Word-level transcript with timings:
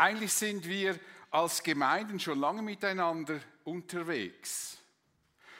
Eigentlich 0.00 0.32
sind 0.32 0.66
wir 0.66 0.98
als 1.30 1.62
Gemeinden 1.62 2.18
schon 2.18 2.40
lange 2.40 2.62
miteinander 2.62 3.38
unterwegs. 3.64 4.78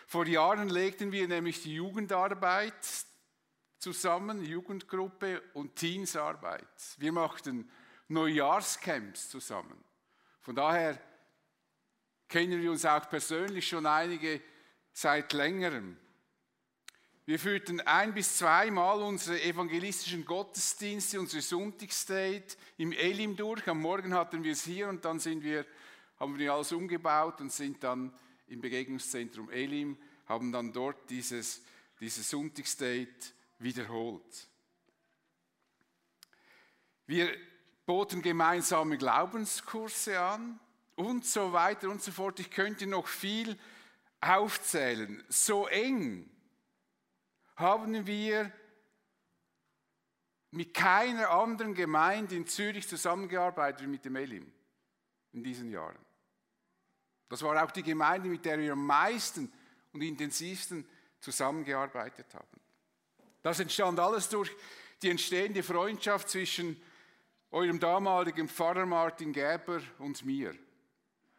Vor 0.06 0.26
Jahren 0.26 0.70
legten 0.70 1.12
wir 1.12 1.28
nämlich 1.28 1.62
die 1.62 1.74
Jugendarbeit 1.74 2.72
zusammen, 3.76 4.42
Jugendgruppe 4.42 5.42
und 5.52 5.76
Teensarbeit. 5.76 6.66
Wir 6.96 7.12
machten 7.12 7.70
Neujahrscamps 8.08 9.28
zusammen. 9.28 9.84
Von 10.40 10.54
daher 10.54 10.98
kennen 12.26 12.62
wir 12.62 12.70
uns 12.70 12.86
auch 12.86 13.10
persönlich 13.10 13.68
schon 13.68 13.84
einige 13.84 14.40
seit 14.94 15.34
längerem. 15.34 15.98
Wir 17.30 17.38
führten 17.38 17.80
ein 17.82 18.12
bis 18.12 18.38
zweimal 18.38 19.00
unsere 19.02 19.40
evangelistischen 19.40 20.24
Gottesdienste, 20.24 21.20
unsere 21.20 21.40
Sonntagsdate 21.40 22.56
im 22.76 22.90
Elim 22.90 23.36
durch. 23.36 23.68
Am 23.68 23.80
Morgen 23.80 24.14
hatten 24.14 24.42
wir 24.42 24.50
es 24.50 24.64
hier 24.64 24.88
und 24.88 25.04
dann 25.04 25.20
sind 25.20 25.44
wir, 25.44 25.64
haben 26.18 26.36
wir 26.36 26.52
alles 26.52 26.72
umgebaut 26.72 27.40
und 27.40 27.52
sind 27.52 27.84
dann 27.84 28.12
im 28.48 28.60
Begegnungszentrum 28.60 29.48
Elim, 29.48 29.96
haben 30.26 30.50
dann 30.50 30.72
dort 30.72 31.08
dieses, 31.08 31.62
dieses 32.00 32.28
Sonntagsdate 32.28 33.32
wiederholt. 33.60 34.48
Wir 37.06 37.32
boten 37.86 38.22
gemeinsame 38.22 38.98
Glaubenskurse 38.98 40.18
an 40.18 40.58
und 40.96 41.24
so 41.24 41.52
weiter 41.52 41.90
und 41.90 42.02
so 42.02 42.10
fort. 42.10 42.40
Ich 42.40 42.50
könnte 42.50 42.88
noch 42.88 43.06
viel 43.06 43.56
aufzählen. 44.20 45.22
So 45.28 45.68
eng 45.68 46.28
haben 47.60 48.06
wir 48.06 48.52
mit 50.50 50.74
keiner 50.74 51.30
anderen 51.30 51.74
Gemeinde 51.74 52.34
in 52.34 52.46
Zürich 52.46 52.88
zusammengearbeitet 52.88 53.82
wie 53.82 53.86
mit 53.86 54.04
dem 54.04 54.16
Elim 54.16 54.50
in 55.32 55.44
diesen 55.44 55.70
Jahren. 55.70 55.98
Das 57.28 57.42
war 57.42 57.62
auch 57.62 57.70
die 57.70 57.84
Gemeinde, 57.84 58.28
mit 58.28 58.44
der 58.44 58.58
wir 58.58 58.72
am 58.72 58.84
meisten 58.84 59.52
und 59.92 60.02
intensivsten 60.02 60.84
zusammengearbeitet 61.20 62.34
haben. 62.34 62.60
Das 63.42 63.60
entstand 63.60 64.00
alles 64.00 64.28
durch 64.28 64.50
die 65.02 65.10
entstehende 65.10 65.62
Freundschaft 65.62 66.28
zwischen 66.28 66.80
eurem 67.52 67.78
damaligen 67.78 68.48
Pfarrer 68.48 68.86
Martin 68.86 69.32
Gerber 69.32 69.80
und 69.98 70.24
mir. 70.24 70.54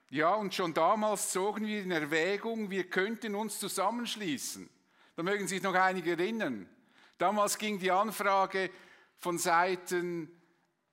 Ja, 0.09 0.33
und 0.35 0.53
schon 0.53 0.73
damals 0.73 1.31
zogen 1.31 1.65
wir 1.65 1.83
in 1.83 1.91
Erwägung, 1.91 2.69
wir 2.69 2.89
könnten 2.89 3.35
uns 3.35 3.59
zusammenschließen. 3.59 4.69
Da 5.15 5.23
mögen 5.23 5.47
sich 5.47 5.61
noch 5.61 5.73
einige 5.73 6.11
erinnern. 6.11 6.69
Damals 7.17 7.57
ging 7.57 7.77
die 7.79 7.91
Anfrage 7.91 8.71
von 9.17 9.37
Seiten 9.37 10.41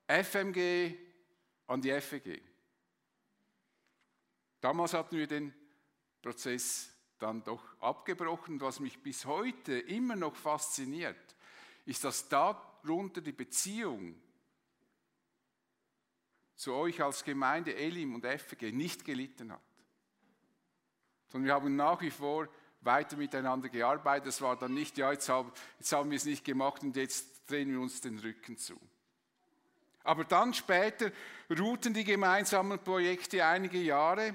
FMG 0.06 0.94
an 1.66 1.80
die 1.80 2.00
FEG. 2.00 2.42
Damals 4.60 4.92
hatten 4.94 5.16
wir 5.16 5.26
den 5.26 5.54
Prozess 6.20 6.92
dann 7.18 7.42
doch 7.44 7.80
abgebrochen. 7.80 8.60
Was 8.60 8.80
mich 8.80 9.02
bis 9.02 9.24
heute 9.24 9.78
immer 9.78 10.16
noch 10.16 10.34
fasziniert, 10.34 11.36
ist, 11.84 12.04
dass 12.04 12.28
darunter 12.28 13.20
die 13.20 13.32
Beziehung 13.32 14.20
zu 16.56 16.74
euch 16.74 17.02
als 17.02 17.22
Gemeinde 17.22 17.74
Elim 17.76 18.14
und 18.14 18.26
FG 18.26 18.72
nicht 18.72 19.04
gelitten 19.04 19.52
hat. 19.52 19.62
Sondern 21.28 21.46
wir 21.46 21.54
haben 21.54 21.76
nach 21.76 22.00
wie 22.00 22.10
vor 22.10 22.48
weiter 22.80 23.16
miteinander 23.16 23.68
gearbeitet. 23.68 24.28
Es 24.28 24.40
war 24.40 24.56
dann 24.56 24.74
nicht, 24.74 24.98
ja, 24.98 25.12
jetzt 25.12 25.28
haben, 25.28 25.52
jetzt 25.78 25.92
haben 25.92 26.10
wir 26.10 26.16
es 26.16 26.24
nicht 26.24 26.44
gemacht 26.44 26.82
und 26.82 26.96
jetzt 26.96 27.50
drehen 27.50 27.70
wir 27.70 27.80
uns 27.80 28.00
den 28.00 28.18
Rücken 28.18 28.56
zu. 28.56 28.78
Aber 30.04 30.24
dann 30.24 30.54
später 30.54 31.10
ruhten 31.58 31.92
die 31.92 32.04
gemeinsamen 32.04 32.78
Projekte 32.78 33.44
einige 33.44 33.78
Jahre. 33.78 34.34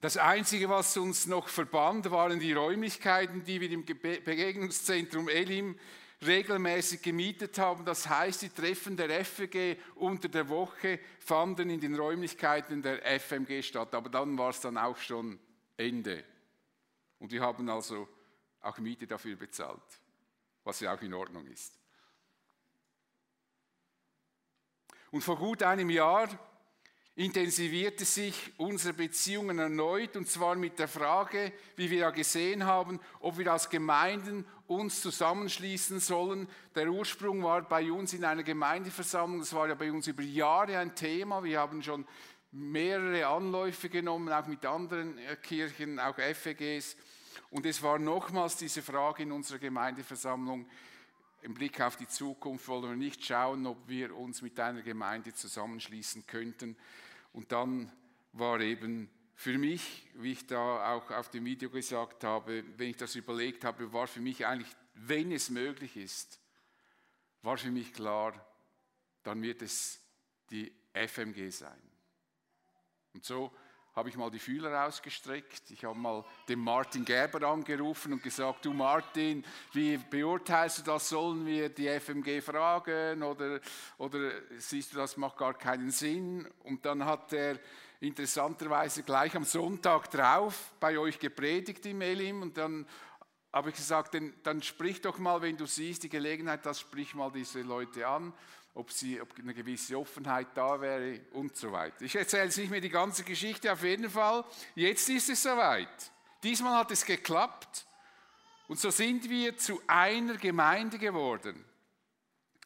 Das 0.00 0.16
Einzige, 0.16 0.68
was 0.68 0.96
uns 0.96 1.26
noch 1.26 1.48
verband, 1.48 2.10
waren 2.10 2.38
die 2.38 2.52
Räumlichkeiten, 2.52 3.44
die 3.44 3.60
wir 3.60 3.70
im 3.70 3.84
Begegnungszentrum 3.84 5.28
Elim 5.28 5.78
regelmäßig 6.24 7.02
gemietet 7.02 7.58
haben. 7.58 7.84
Das 7.84 8.08
heißt, 8.08 8.42
die 8.42 8.48
Treffen 8.48 8.96
der 8.96 9.24
FG 9.24 9.76
unter 9.96 10.28
der 10.28 10.48
Woche 10.48 10.98
fanden 11.20 11.70
in 11.70 11.80
den 11.80 11.94
Räumlichkeiten 11.94 12.82
der 12.82 13.04
FMG 13.20 13.62
statt. 13.62 13.94
Aber 13.94 14.08
dann 14.08 14.36
war 14.38 14.50
es 14.50 14.60
dann 14.60 14.78
auch 14.78 14.96
schon 14.96 15.38
Ende. 15.76 16.24
Und 17.18 17.32
wir 17.32 17.42
haben 17.42 17.68
also 17.68 18.08
auch 18.60 18.78
Miete 18.78 19.06
dafür 19.06 19.36
bezahlt, 19.36 19.82
was 20.64 20.80
ja 20.80 20.94
auch 20.94 21.02
in 21.02 21.14
Ordnung 21.14 21.46
ist. 21.46 21.78
Und 25.10 25.22
vor 25.22 25.36
gut 25.36 25.62
einem 25.62 25.90
Jahr 25.90 26.28
intensivierte 27.18 28.04
sich 28.04 28.52
unsere 28.58 28.94
Beziehungen 28.94 29.58
erneut, 29.58 30.16
und 30.16 30.28
zwar 30.28 30.54
mit 30.54 30.78
der 30.78 30.86
Frage, 30.86 31.52
wie 31.74 31.90
wir 31.90 31.98
ja 31.98 32.10
gesehen 32.10 32.64
haben, 32.64 33.00
ob 33.18 33.38
wir 33.38 33.50
als 33.52 33.68
Gemeinden 33.68 34.46
uns 34.68 35.02
zusammenschließen 35.02 35.98
sollen. 35.98 36.48
Der 36.76 36.88
Ursprung 36.88 37.42
war 37.42 37.62
bei 37.62 37.90
uns 37.90 38.12
in 38.12 38.24
einer 38.24 38.44
Gemeindeversammlung, 38.44 39.40
das 39.40 39.52
war 39.52 39.66
ja 39.66 39.74
bei 39.74 39.90
uns 39.90 40.06
über 40.06 40.22
Jahre 40.22 40.78
ein 40.78 40.94
Thema. 40.94 41.42
Wir 41.42 41.58
haben 41.58 41.82
schon 41.82 42.06
mehrere 42.50 43.26
Anläufe 43.26 43.88
genommen, 43.88 44.32
auch 44.32 44.46
mit 44.46 44.64
anderen 44.64 45.18
äh, 45.18 45.36
Kirchen, 45.36 45.98
auch 45.98 46.16
FEGs. 46.16 46.96
Und 47.50 47.66
es 47.66 47.82
war 47.82 47.98
nochmals 47.98 48.56
diese 48.56 48.82
Frage 48.82 49.22
in 49.22 49.32
unserer 49.32 49.58
Gemeindeversammlung, 49.58 50.66
im 51.42 51.54
Blick 51.54 51.80
auf 51.80 51.96
die 51.96 52.08
Zukunft 52.08 52.66
wollen 52.66 52.90
wir 52.90 52.96
nicht 52.96 53.24
schauen, 53.24 53.66
ob 53.66 53.86
wir 53.86 54.16
uns 54.16 54.42
mit 54.42 54.58
einer 54.58 54.82
Gemeinde 54.82 55.32
zusammenschließen 55.32 56.26
könnten. 56.26 56.76
Und 57.32 57.52
dann 57.52 57.92
war 58.32 58.60
eben 58.60 59.08
für 59.34 59.56
mich, 59.56 60.08
wie 60.14 60.32
ich 60.32 60.46
da 60.46 60.92
auch 60.92 61.10
auf 61.12 61.30
dem 61.30 61.44
Video 61.44 61.70
gesagt 61.70 62.24
habe, 62.24 62.64
wenn 62.76 62.90
ich 62.90 62.96
das 62.96 63.14
überlegt 63.14 63.64
habe, 63.64 63.92
war 63.92 64.08
für 64.08 64.20
mich 64.20 64.44
eigentlich, 64.46 64.74
wenn 64.94 65.30
es 65.30 65.48
möglich 65.48 65.96
ist, 65.96 66.40
war 67.42 67.56
für 67.56 67.70
mich 67.70 67.92
klar, 67.92 68.34
dann 69.22 69.40
wird 69.42 69.62
es 69.62 70.00
die 70.50 70.72
FMG 70.92 71.50
sein. 71.50 71.87
Und 73.18 73.24
so 73.24 73.50
habe 73.96 74.10
ich 74.10 74.16
mal 74.16 74.30
die 74.30 74.38
Fühler 74.38 74.86
ausgestreckt. 74.86 75.72
Ich 75.72 75.84
habe 75.84 75.98
mal 75.98 76.24
den 76.48 76.60
Martin 76.60 77.04
Gerber 77.04 77.48
angerufen 77.48 78.12
und 78.12 78.22
gesagt, 78.22 78.64
du 78.64 78.72
Martin, 78.72 79.44
wie 79.72 79.96
beurteilst 79.96 80.78
du 80.78 80.82
das? 80.84 81.08
Sollen 81.08 81.44
wir 81.44 81.68
die 81.68 81.88
FMG 81.88 82.40
fragen 82.40 83.24
oder, 83.24 83.58
oder 83.96 84.30
siehst 84.56 84.92
du, 84.92 84.98
das 84.98 85.16
macht 85.16 85.36
gar 85.36 85.54
keinen 85.54 85.90
Sinn? 85.90 86.46
Und 86.62 86.86
dann 86.86 87.04
hat 87.04 87.32
er 87.32 87.58
interessanterweise 87.98 89.02
gleich 89.02 89.34
am 89.34 89.42
Sonntag 89.42 90.12
drauf 90.12 90.70
bei 90.78 90.96
euch 90.96 91.18
gepredigt 91.18 91.84
im 91.86 92.00
Elim 92.00 92.42
und 92.42 92.56
dann 92.56 92.86
habe 93.52 93.70
ich 93.70 93.74
gesagt, 93.74 94.16
dann, 94.44 94.62
sprich 94.62 95.00
doch 95.00 95.18
mal, 95.18 95.42
wenn 95.42 95.56
du 95.56 95.66
siehst, 95.66 96.04
die 96.04 96.08
Gelegenheit, 96.08 96.64
das 96.64 96.78
sprich 96.78 97.16
mal 97.16 97.32
diese 97.32 97.62
Leute 97.62 98.06
an 98.06 98.32
ob, 98.78 98.92
sie, 98.92 99.20
ob 99.20 99.36
eine 99.36 99.52
gewisse 99.52 99.98
Offenheit 99.98 100.48
da 100.54 100.80
wäre 100.80 101.20
und 101.32 101.56
so 101.56 101.72
weiter. 101.72 102.00
Ich 102.02 102.14
erzähle 102.14 102.44
jetzt 102.44 102.56
nicht 102.56 102.70
mehr 102.70 102.80
die 102.80 102.88
ganze 102.88 103.24
Geschichte, 103.24 103.72
auf 103.72 103.82
jeden 103.82 104.08
Fall. 104.08 104.44
Jetzt 104.76 105.08
ist 105.08 105.28
es 105.28 105.42
soweit. 105.42 106.12
Diesmal 106.44 106.78
hat 106.78 106.92
es 106.92 107.04
geklappt 107.04 107.86
und 108.68 108.78
so 108.78 108.90
sind 108.90 109.28
wir 109.28 109.58
zu 109.58 109.82
einer 109.88 110.36
Gemeinde 110.36 110.98
geworden. 110.98 111.64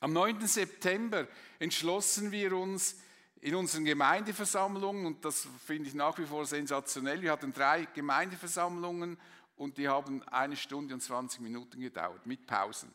Am 0.01 0.13
9. 0.13 0.47
September 0.47 1.27
entschlossen 1.59 2.31
wir 2.31 2.57
uns 2.57 2.97
in 3.41 3.55
unseren 3.55 3.87
Gemeindeversammlungen, 3.87 5.07
und 5.07 5.25
das 5.25 5.49
finde 5.65 5.89
ich 5.89 5.95
nach 5.95 6.19
wie 6.19 6.27
vor 6.27 6.45
sensationell, 6.45 7.23
wir 7.23 7.33
hatten 7.33 7.55
drei 7.55 7.87
Gemeindeversammlungen 7.95 9.19
und 9.57 9.79
die 9.79 9.89
haben 9.89 10.23
eine 10.29 10.57
Stunde 10.57 10.93
und 10.93 11.01
20 11.01 11.41
Minuten 11.41 11.81
gedauert, 11.81 12.27
mit 12.27 12.47
Pausen. 12.47 12.93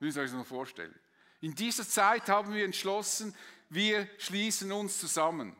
Müsst 0.00 0.16
ihr 0.16 0.22
euch 0.22 0.30
das 0.30 0.38
noch 0.38 0.46
vorstellen. 0.46 0.94
In 1.46 1.54
dieser 1.54 1.88
Zeit 1.88 2.28
haben 2.28 2.52
wir 2.52 2.64
entschlossen, 2.64 3.32
wir 3.68 4.08
schließen 4.18 4.72
uns 4.72 4.98
zusammen. 4.98 5.54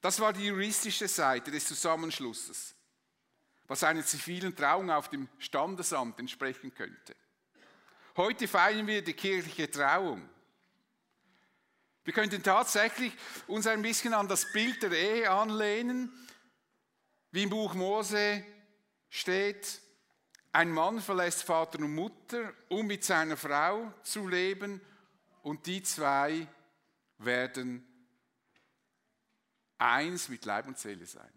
Das 0.00 0.18
war 0.18 0.32
die 0.32 0.46
juristische 0.46 1.06
Seite 1.06 1.50
des 1.50 1.66
Zusammenschlusses, 1.66 2.74
was 3.66 3.84
einer 3.84 4.02
zivilen 4.02 4.56
Trauung 4.56 4.90
auf 4.90 5.10
dem 5.10 5.28
Standesamt 5.38 6.18
entsprechen 6.20 6.74
könnte. 6.74 7.14
Heute 8.16 8.48
feiern 8.48 8.86
wir 8.86 9.04
die 9.04 9.12
kirchliche 9.12 9.70
Trauung. 9.70 10.26
Wir 12.04 12.14
könnten 12.14 12.42
tatsächlich 12.42 13.12
uns 13.46 13.66
ein 13.66 13.82
bisschen 13.82 14.14
an 14.14 14.26
das 14.26 14.50
Bild 14.54 14.82
der 14.82 14.92
Ehe 14.92 15.30
anlehnen, 15.30 16.10
wie 17.30 17.42
im 17.42 17.50
Buch 17.50 17.74
Mose 17.74 18.42
steht, 19.10 19.81
ein 20.52 20.70
Mann 20.70 21.00
verlässt 21.00 21.42
Vater 21.44 21.78
und 21.78 21.94
Mutter, 21.94 22.52
um 22.68 22.86
mit 22.86 23.04
seiner 23.04 23.36
Frau 23.36 23.92
zu 24.02 24.28
leben, 24.28 24.80
und 25.42 25.66
die 25.66 25.82
zwei 25.82 26.46
werden 27.18 27.84
eins 29.78 30.28
mit 30.28 30.44
Leib 30.44 30.68
und 30.68 30.78
Seele 30.78 31.06
sein. 31.06 31.32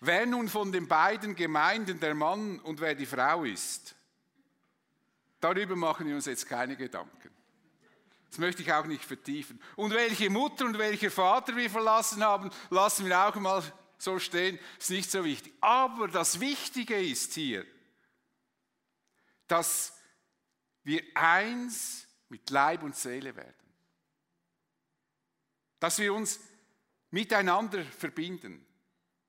Wer 0.00 0.26
nun 0.26 0.48
von 0.48 0.72
den 0.72 0.88
beiden 0.88 1.36
Gemeinden 1.36 2.00
der 2.00 2.14
Mann 2.14 2.58
und 2.60 2.80
wer 2.80 2.94
die 2.94 3.06
Frau 3.06 3.44
ist, 3.44 3.94
darüber 5.40 5.76
machen 5.76 6.06
wir 6.06 6.16
uns 6.16 6.26
jetzt 6.26 6.48
keine 6.48 6.76
Gedanken. 6.76 7.30
Das 8.28 8.38
möchte 8.38 8.62
ich 8.62 8.72
auch 8.72 8.86
nicht 8.86 9.04
vertiefen. 9.04 9.62
Und 9.76 9.94
welche 9.94 10.28
Mutter 10.28 10.64
und 10.64 10.76
welcher 10.76 11.10
Vater 11.10 11.54
wir 11.54 11.70
verlassen 11.70 12.24
haben, 12.24 12.50
lassen 12.70 13.06
wir 13.06 13.28
auch 13.28 13.36
mal 13.36 13.62
so 14.04 14.18
stehen, 14.18 14.58
ist 14.78 14.90
nicht 14.90 15.10
so 15.10 15.24
wichtig. 15.24 15.52
Aber 15.60 16.08
das 16.08 16.38
Wichtige 16.38 17.00
ist 17.00 17.34
hier, 17.34 17.66
dass 19.48 19.98
wir 20.84 21.02
eins 21.14 22.06
mit 22.28 22.48
Leib 22.50 22.82
und 22.82 22.94
Seele 22.94 23.34
werden. 23.34 23.54
Dass 25.80 25.98
wir 25.98 26.12
uns 26.14 26.40
miteinander 27.10 27.84
verbinden. 27.84 28.64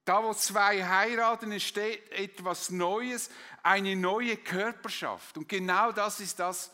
Da, 0.04 0.24
wo 0.24 0.34
zwei 0.34 0.86
heiraten, 0.86 1.52
entsteht 1.52 2.12
etwas 2.12 2.70
Neues, 2.70 3.30
eine 3.64 3.96
neue 3.96 4.38
Körperschaft. 4.38 5.38
Und 5.38 5.50
genau 5.50 5.92
das 5.92 6.20
ist 6.20 6.40
das, 6.40 6.72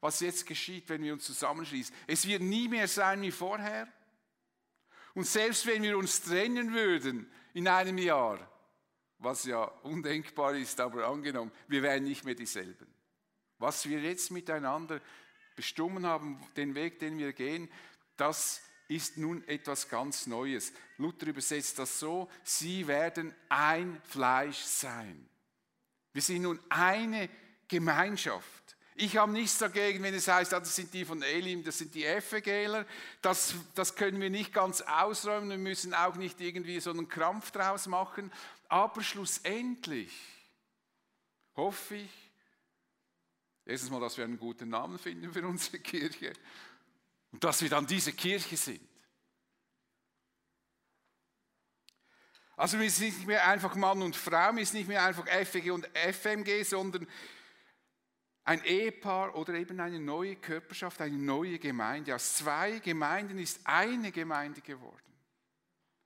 was 0.00 0.20
jetzt 0.20 0.46
geschieht, 0.46 0.88
wenn 0.90 1.02
wir 1.02 1.14
uns 1.14 1.24
zusammenschließen. 1.24 1.94
Es 2.06 2.26
wird 2.26 2.42
nie 2.42 2.68
mehr 2.68 2.88
sein 2.88 3.22
wie 3.22 3.30
vorher. 3.30 3.88
Und 5.14 5.26
selbst 5.26 5.64
wenn 5.66 5.82
wir 5.82 5.96
uns 5.96 6.20
trennen 6.20 6.74
würden 6.74 7.30
in 7.54 7.66
einem 7.68 7.98
Jahr, 7.98 8.38
was 9.18 9.44
ja 9.44 9.64
undenkbar 9.82 10.54
ist, 10.54 10.78
aber 10.80 11.06
angenommen, 11.06 11.52
wir 11.68 11.82
wären 11.82 12.04
nicht 12.04 12.24
mehr 12.24 12.34
dieselben. 12.34 12.86
Was 13.58 13.88
wir 13.88 14.00
jetzt 14.00 14.30
miteinander 14.30 15.00
bestimmen 15.56 16.04
haben, 16.04 16.44
den 16.56 16.74
Weg, 16.74 16.98
den 16.98 17.16
wir 17.16 17.32
gehen, 17.32 17.70
das 18.16 18.60
ist 18.88 19.16
nun 19.16 19.46
etwas 19.48 19.88
ganz 19.88 20.26
Neues. 20.26 20.72
Luther 20.98 21.28
übersetzt 21.28 21.78
das 21.78 21.98
so, 21.98 22.28
sie 22.42 22.86
werden 22.86 23.34
ein 23.48 24.00
Fleisch 24.04 24.58
sein. 24.58 25.28
Wir 26.12 26.22
sind 26.22 26.42
nun 26.42 26.60
eine 26.68 27.30
Gemeinschaft. 27.68 28.73
Ich 28.96 29.16
habe 29.16 29.32
nichts 29.32 29.58
dagegen, 29.58 30.04
wenn 30.04 30.14
es 30.14 30.28
heißt, 30.28 30.54
ah, 30.54 30.60
das 30.60 30.76
sind 30.76 30.94
die 30.94 31.04
von 31.04 31.20
Elim, 31.20 31.64
das 31.64 31.78
sind 31.78 31.94
die 31.96 32.04
FGler. 32.04 32.86
Das, 33.22 33.54
das 33.74 33.96
können 33.96 34.20
wir 34.20 34.30
nicht 34.30 34.52
ganz 34.52 34.82
ausräumen, 34.82 35.50
wir 35.50 35.58
müssen 35.58 35.94
auch 35.94 36.14
nicht 36.14 36.40
irgendwie 36.40 36.78
so 36.78 36.90
einen 36.90 37.08
Krampf 37.08 37.50
draus 37.50 37.88
machen. 37.88 38.32
Aber 38.68 39.02
schlussendlich 39.02 40.12
hoffe 41.56 41.96
ich, 41.96 42.10
erstens 43.64 43.90
mal, 43.90 44.00
dass 44.00 44.16
wir 44.16 44.24
einen 44.24 44.38
guten 44.38 44.68
Namen 44.68 44.98
finden 44.98 45.32
für 45.32 45.44
unsere 45.44 45.80
Kirche 45.80 46.32
und 47.32 47.42
dass 47.42 47.62
wir 47.62 47.68
dann 47.68 47.88
diese 47.88 48.12
Kirche 48.12 48.56
sind. 48.56 48.80
Also 52.56 52.78
wir 52.78 52.88
sind 52.88 53.16
nicht 53.16 53.26
mehr 53.26 53.44
einfach 53.48 53.74
Mann 53.74 54.00
und 54.02 54.14
Frau, 54.14 54.54
wir 54.54 54.64
sind 54.64 54.78
nicht 54.78 54.88
mehr 54.88 55.02
einfach 55.02 55.26
FG 55.26 55.72
und 55.72 55.88
FMG, 55.96 56.62
sondern 56.62 57.08
ein 58.44 58.62
Ehepaar 58.64 59.34
oder 59.34 59.54
eben 59.54 59.80
eine 59.80 59.98
neue 59.98 60.36
Körperschaft, 60.36 61.00
eine 61.00 61.16
neue 61.16 61.58
Gemeinde. 61.58 62.14
Aus 62.14 62.36
zwei 62.36 62.78
Gemeinden 62.78 63.38
ist 63.38 63.60
eine 63.64 64.12
Gemeinde 64.12 64.60
geworden. 64.60 65.00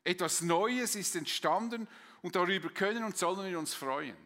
Etwas 0.04 0.40
Neues 0.40 0.94
ist 0.94 1.16
entstanden 1.16 1.88
und 2.22 2.36
darüber 2.36 2.70
können 2.70 3.04
und 3.04 3.16
sollen 3.16 3.50
wir 3.50 3.58
uns 3.58 3.74
freuen. 3.74 4.16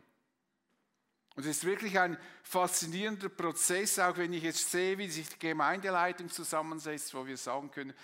Und 1.35 1.47
es 1.47 1.59
ist 1.59 1.65
wirklich 1.65 1.99
ein 1.99 2.19
faszinierender 2.43 3.31
Prozess, 3.31 3.99
auch 3.99 4.19
wenn 4.19 4.35
ich 4.35 4.43
jetzt 4.43 4.71
sehe, 4.71 4.99
wie 4.99 5.09
sich 5.09 5.31
die 5.31 5.39
Gemeindeleitung 5.39 6.29
zusammensetzt, 6.29 7.15
wo 7.15 7.27
wir 7.27 7.39
sagen 7.39 7.71
können, 7.71 7.95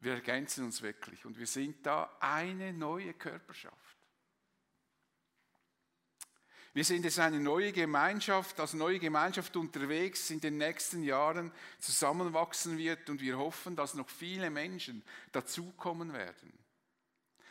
wir 0.00 0.14
ergänzen 0.14 0.64
uns 0.64 0.82
wirklich 0.82 1.24
und 1.24 1.38
wir 1.38 1.46
sind 1.46 1.84
da 1.86 2.16
eine 2.20 2.72
neue 2.72 3.14
Körperschaft. 3.14 3.87
Wir 6.74 6.84
sind 6.84 7.04
jetzt 7.04 7.18
eine 7.18 7.40
neue 7.40 7.72
Gemeinschaft, 7.72 8.60
als 8.60 8.74
neue 8.74 8.98
Gemeinschaft 8.98 9.56
unterwegs 9.56 10.30
in 10.30 10.40
den 10.40 10.58
nächsten 10.58 11.02
Jahren 11.02 11.50
zusammenwachsen 11.80 12.78
wird 12.78 13.08
und 13.10 13.20
wir 13.20 13.38
hoffen, 13.38 13.74
dass 13.74 13.94
noch 13.94 14.08
viele 14.08 14.50
Menschen 14.50 15.02
dazukommen 15.32 16.12
werden. 16.12 16.52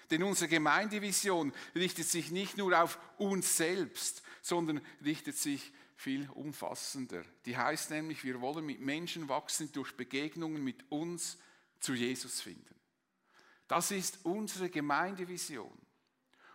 Denn 0.10 0.24
unsere 0.24 0.48
Gemeindevision 0.48 1.54
richtet 1.76 2.08
sich 2.08 2.32
nicht 2.32 2.58
nur 2.58 2.82
auf 2.82 2.98
uns 3.18 3.58
selbst, 3.58 4.22
sondern 4.42 4.82
richtet 5.04 5.36
sich 5.36 5.74
viel 5.98 6.30
umfassender. 6.30 7.24
Die 7.46 7.58
heißt 7.58 7.90
nämlich, 7.92 8.24
wir 8.24 8.40
wollen 8.40 8.66
mit 8.66 8.80
Menschen 8.80 9.28
wachsen 9.28 9.72
durch 9.72 9.98
Begegnungen 9.98 10.64
mit 10.64 10.90
uns 10.90 11.38
zu 11.80 11.94
Jesus 11.94 12.42
finden. 12.42 12.76
Das 13.68 13.92
ist 13.92 14.20
unsere 14.24 14.70
Gemeindevision. 14.70 15.78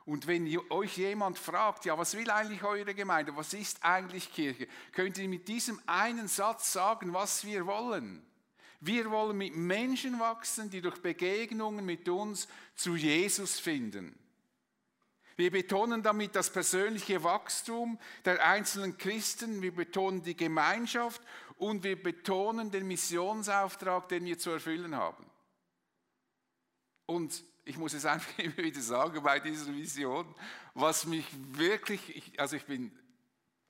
Und 0.04 0.26
wenn 0.26 0.48
euch 0.70 0.98
jemand 0.98 1.38
fragt, 1.38 1.84
ja, 1.84 1.96
was 1.96 2.16
will 2.16 2.30
eigentlich 2.30 2.64
eure 2.64 2.94
Gemeinde, 2.94 3.36
was 3.36 3.54
ist 3.54 3.84
eigentlich 3.84 4.32
Kirche, 4.32 4.66
könnt 4.92 5.16
ihr 5.18 5.28
mit 5.28 5.46
diesem 5.46 5.80
einen 5.86 6.26
Satz 6.26 6.72
sagen, 6.72 7.12
was 7.12 7.44
wir 7.44 7.66
wollen. 7.66 8.24
Wir 8.80 9.10
wollen 9.12 9.38
mit 9.38 9.54
Menschen 9.54 10.18
wachsen, 10.18 10.68
die 10.68 10.80
durch 10.80 11.00
Begegnungen 11.00 11.86
mit 11.86 12.08
uns 12.08 12.48
zu 12.74 12.96
Jesus 12.96 13.60
finden. 13.60 14.18
Wir 15.36 15.52
betonen 15.52 16.02
damit 16.02 16.34
das 16.34 16.52
persönliche 16.52 17.22
Wachstum 17.22 17.98
der 18.24 18.44
einzelnen 18.44 18.98
Christen, 18.98 19.62
wir 19.62 19.74
betonen 19.74 20.22
die 20.22 20.36
Gemeinschaft 20.36 21.22
und 21.56 21.84
wir 21.84 22.00
betonen 22.00 22.72
den 22.72 22.88
Missionsauftrag, 22.88 24.08
den 24.08 24.24
wir 24.24 24.38
zu 24.38 24.50
erfüllen 24.50 24.96
haben. 24.96 25.24
Und 27.06 27.44
ich 27.64 27.76
muss 27.76 27.94
es 27.94 28.04
einfach 28.04 28.38
immer 28.38 28.56
wieder 28.58 28.80
sagen 28.80 29.22
bei 29.22 29.40
dieser 29.40 29.72
Vision, 29.74 30.34
was 30.74 31.06
mich 31.06 31.26
wirklich, 31.56 32.38
also 32.38 32.56
ich 32.56 32.64
bin 32.64 32.96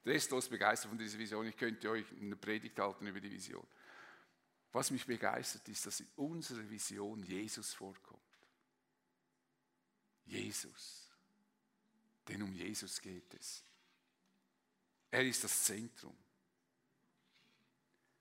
restlos 0.04 0.48
begeistert 0.48 0.88
von 0.88 0.98
dieser 0.98 1.18
Vision, 1.18 1.46
ich 1.46 1.56
könnte 1.56 1.90
euch 1.90 2.06
eine 2.20 2.36
Predigt 2.36 2.78
halten 2.78 3.06
über 3.06 3.20
die 3.20 3.30
Vision. 3.30 3.66
Was 4.72 4.90
mich 4.90 5.04
begeistert 5.04 5.68
ist, 5.68 5.84
dass 5.86 6.00
in 6.00 6.08
unserer 6.16 6.68
Vision 6.68 7.22
Jesus 7.22 7.74
vorkommt. 7.74 8.20
Jesus. 10.24 11.08
Denn 12.26 12.42
um 12.42 12.52
Jesus 12.52 13.00
geht 13.00 13.34
es. 13.34 13.62
Er 15.10 15.26
ist 15.26 15.44
das 15.44 15.64
Zentrum. 15.64 16.16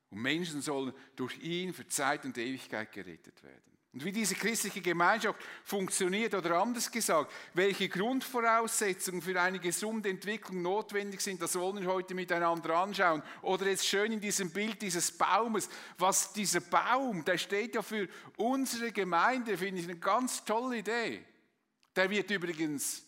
Und 0.09 0.21
Menschen 0.21 0.61
sollen 0.61 0.93
durch 1.15 1.37
ihn 1.39 1.73
für 1.73 1.87
Zeit 1.87 2.25
und 2.25 2.37
Ewigkeit 2.37 2.91
gerettet 2.91 3.41
werden. 3.43 3.77
Und 3.93 4.05
wie 4.05 4.11
diese 4.13 4.35
christliche 4.35 4.79
Gemeinschaft 4.79 5.37
funktioniert 5.65 6.33
oder 6.33 6.61
anders 6.61 6.89
gesagt, 6.89 7.29
welche 7.53 7.89
Grundvoraussetzungen 7.89 9.21
für 9.21 9.39
eine 9.39 9.59
gesunde 9.59 10.09
Entwicklung 10.09 10.61
notwendig 10.61 11.19
sind, 11.19 11.41
das 11.41 11.55
wollen 11.55 11.81
wir 11.81 11.91
heute 11.91 12.15
miteinander 12.15 12.73
anschauen. 12.77 13.21
Oder 13.41 13.67
jetzt 13.67 13.85
schön 13.85 14.13
in 14.13 14.21
diesem 14.21 14.49
Bild 14.49 14.81
dieses 14.81 15.11
Baumes, 15.11 15.69
was 15.97 16.31
dieser 16.31 16.61
Baum, 16.61 17.25
der 17.25 17.37
steht 17.37 17.75
ja 17.75 17.81
für 17.81 18.07
unsere 18.37 18.93
Gemeinde, 18.93 19.57
finde 19.57 19.81
ich 19.81 19.89
eine 19.89 19.99
ganz 19.99 20.45
tolle 20.45 20.77
Idee. 20.77 21.25
Der 21.93 22.09
wird 22.09 22.31
übrigens 22.31 23.03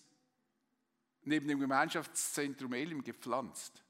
neben 1.21 1.47
dem 1.47 1.61
Gemeinschaftszentrum 1.61 2.73
Elim 2.73 3.01
gepflanzt. 3.01 3.81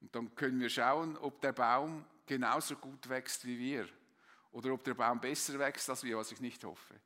Und 0.00 0.14
dann 0.14 0.34
können 0.34 0.60
wir 0.60 0.70
schauen, 0.70 1.18
ob 1.18 1.42
der 1.42 1.52
Baum 1.52 2.06
genauso 2.24 2.74
gut 2.76 3.06
wächst 3.10 3.44
wie 3.44 3.58
wir 3.58 3.86
oder 4.52 4.72
ob 4.72 4.84
der 4.84 4.94
Baum 4.94 5.20
besser 5.20 5.58
wächst 5.58 5.88
als 5.90 6.02
wir, 6.02 6.16
was 6.16 6.32
ich 6.32 6.40
nicht 6.40 6.62
hoffe. 6.64 7.00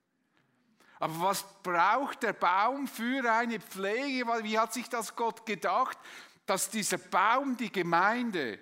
Aber 0.98 1.20
was 1.20 1.44
braucht 1.62 2.22
der 2.22 2.32
Baum 2.32 2.86
für 2.86 3.30
eine 3.30 3.60
Pflege? 3.60 4.26
Wie 4.42 4.58
hat 4.58 4.72
sich 4.72 4.88
das 4.88 5.14
Gott 5.14 5.44
gedacht, 5.44 5.98
dass 6.46 6.70
dieser 6.70 6.98
Baum 6.98 7.56
die 7.56 7.70
Gemeinde 7.70 8.58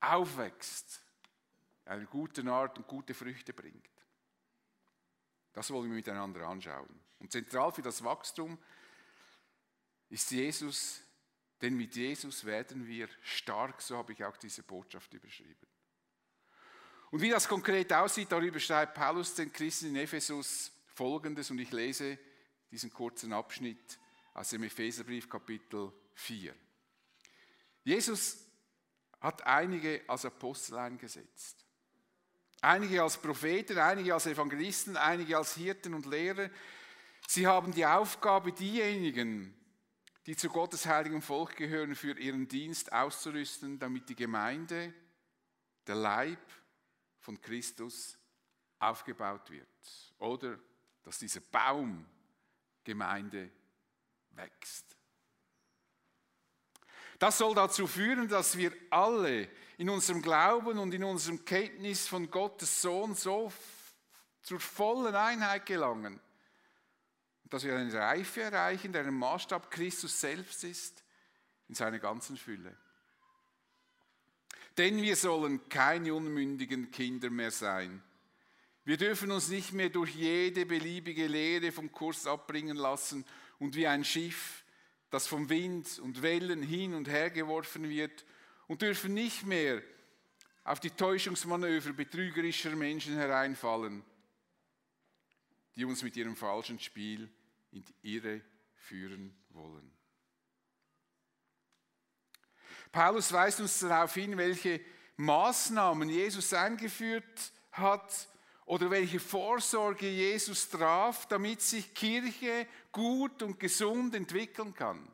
aufwächst, 0.00 1.00
eine 1.86 2.06
gute 2.06 2.48
Art 2.50 2.78
und 2.78 2.86
gute 2.86 3.14
Früchte 3.14 3.52
bringt? 3.52 3.88
Das 5.52 5.70
wollen 5.70 5.88
wir 5.88 5.96
miteinander 5.96 6.46
anschauen. 6.46 7.00
Und 7.18 7.32
zentral 7.32 7.72
für 7.72 7.82
das 7.82 8.04
Wachstum 8.04 8.56
ist 10.08 10.30
Jesus, 10.30 11.02
denn 11.60 11.76
mit 11.76 11.94
Jesus 11.96 12.44
werden 12.44 12.86
wir 12.86 13.08
stark, 13.22 13.82
so 13.82 13.96
habe 13.96 14.12
ich 14.12 14.24
auch 14.24 14.36
diese 14.36 14.62
Botschaft 14.62 15.12
überschrieben. 15.12 15.69
Und 17.10 17.20
wie 17.20 17.30
das 17.30 17.48
konkret 17.48 17.92
aussieht, 17.92 18.30
darüber 18.30 18.60
schreibt 18.60 18.94
Paulus 18.94 19.34
den 19.34 19.52
Christen 19.52 19.88
in 19.88 19.96
Ephesus 19.96 20.70
folgendes 20.94 21.50
und 21.50 21.58
ich 21.58 21.72
lese 21.72 22.18
diesen 22.70 22.92
kurzen 22.92 23.32
Abschnitt 23.32 23.98
aus 24.34 24.50
dem 24.50 24.62
Epheserbrief 24.62 25.28
Kapitel 25.28 25.92
4. 26.14 26.54
Jesus 27.82 28.38
hat 29.20 29.44
einige 29.44 30.02
als 30.06 30.24
Apostel 30.24 30.78
eingesetzt. 30.78 31.64
Einige 32.60 33.02
als 33.02 33.16
Propheten, 33.16 33.78
einige 33.78 34.14
als 34.14 34.26
Evangelisten, 34.26 34.96
einige 34.96 35.36
als 35.36 35.54
Hirten 35.54 35.94
und 35.94 36.06
Lehrer. 36.06 36.50
Sie 37.26 37.46
haben 37.46 37.72
die 37.72 37.86
Aufgabe, 37.86 38.52
diejenigen, 38.52 39.54
die 40.26 40.36
zu 40.36 40.48
Gottes 40.48 40.86
heiligen 40.86 41.22
Volk 41.22 41.56
gehören, 41.56 41.94
für 41.96 42.18
ihren 42.18 42.46
Dienst 42.46 42.92
auszurüsten, 42.92 43.78
damit 43.78 44.08
die 44.08 44.14
Gemeinde, 44.14 44.92
der 45.86 45.94
Leib, 45.94 46.38
von 47.20 47.40
Christus 47.40 48.18
aufgebaut 48.78 49.50
wird. 49.50 49.68
Oder 50.18 50.58
dass 51.02 51.18
dieser 51.18 51.40
Baum 51.40 52.06
Gemeinde 52.84 53.50
wächst. 54.30 54.96
Das 57.18 57.36
soll 57.36 57.54
dazu 57.54 57.86
führen, 57.86 58.28
dass 58.28 58.56
wir 58.56 58.72
alle 58.88 59.48
in 59.76 59.90
unserem 59.90 60.22
Glauben 60.22 60.78
und 60.78 60.94
in 60.94 61.04
unserem 61.04 61.44
Kenntnis 61.44 62.08
von 62.08 62.30
Gottes 62.30 62.80
Sohn 62.80 63.14
so 63.14 63.52
zur 64.42 64.58
vollen 64.58 65.14
Einheit 65.14 65.66
gelangen, 65.66 66.18
dass 67.44 67.64
wir 67.64 67.76
eine 67.76 67.92
Reife 67.92 68.42
erreichen, 68.42 68.92
deren 68.92 69.14
Maßstab 69.14 69.70
Christus 69.70 70.18
selbst 70.18 70.64
ist, 70.64 71.04
in 71.68 71.74
seiner 71.74 71.98
ganzen 71.98 72.38
Fülle. 72.38 72.74
Denn 74.78 75.02
wir 75.02 75.16
sollen 75.16 75.68
keine 75.68 76.14
unmündigen 76.14 76.90
Kinder 76.90 77.30
mehr 77.30 77.50
sein. 77.50 78.02
Wir 78.84 78.96
dürfen 78.96 79.30
uns 79.30 79.48
nicht 79.48 79.72
mehr 79.72 79.90
durch 79.90 80.14
jede 80.14 80.64
beliebige 80.64 81.26
Lehre 81.26 81.70
vom 81.70 81.92
Kurs 81.92 82.26
abbringen 82.26 82.76
lassen 82.76 83.24
und 83.58 83.76
wie 83.76 83.86
ein 83.86 84.04
Schiff, 84.04 84.64
das 85.10 85.26
vom 85.26 85.48
Wind 85.48 85.98
und 85.98 86.22
Wellen 86.22 86.62
hin 86.62 86.94
und 86.94 87.08
her 87.08 87.30
geworfen 87.30 87.88
wird, 87.88 88.24
und 88.68 88.82
dürfen 88.82 89.14
nicht 89.14 89.44
mehr 89.44 89.82
auf 90.64 90.78
die 90.78 90.90
Täuschungsmanöver 90.90 91.92
betrügerischer 91.92 92.76
Menschen 92.76 93.14
hereinfallen, 93.14 94.04
die 95.74 95.84
uns 95.84 96.02
mit 96.02 96.16
ihrem 96.16 96.36
falschen 96.36 96.78
Spiel 96.78 97.28
in 97.72 97.84
die 97.84 98.14
Irre 98.14 98.40
führen 98.76 99.34
wollen. 99.50 99.99
Paulus 102.92 103.32
weist 103.32 103.60
uns 103.60 103.78
darauf 103.80 104.14
hin, 104.14 104.36
welche 104.36 104.80
Maßnahmen 105.16 106.08
Jesus 106.08 106.52
eingeführt 106.52 107.52
hat 107.72 108.28
oder 108.64 108.90
welche 108.90 109.20
Vorsorge 109.20 110.08
Jesus 110.08 110.68
traf, 110.68 111.26
damit 111.26 111.60
sich 111.60 111.94
Kirche 111.94 112.66
gut 112.92 113.42
und 113.42 113.60
gesund 113.60 114.14
entwickeln 114.14 114.74
kann. 114.74 115.10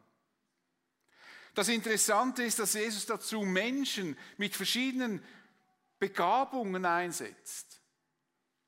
Das 1.55 1.69
Interessante 1.69 2.43
ist, 2.43 2.59
dass 2.59 2.75
Jesus 2.75 3.07
dazu 3.07 3.41
Menschen 3.41 4.17
mit 4.37 4.55
verschiedenen 4.55 5.25
Begabungen 5.99 6.85
einsetzt. 6.85 7.81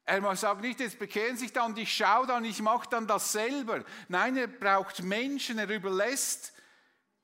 Er 0.04 0.36
sagt 0.36 0.62
nicht, 0.62 0.80
jetzt 0.80 0.98
bekehren 0.98 1.36
sich 1.36 1.52
dann 1.52 1.76
ich 1.76 1.94
schaue 1.94 2.26
dann, 2.26 2.46
ich 2.46 2.62
mache 2.62 2.88
dann 2.88 3.06
das 3.06 3.32
selber. 3.32 3.84
Nein, 4.08 4.38
er 4.38 4.46
braucht 4.46 5.02
Menschen, 5.02 5.58
er 5.58 5.68
überlässt 5.68 6.54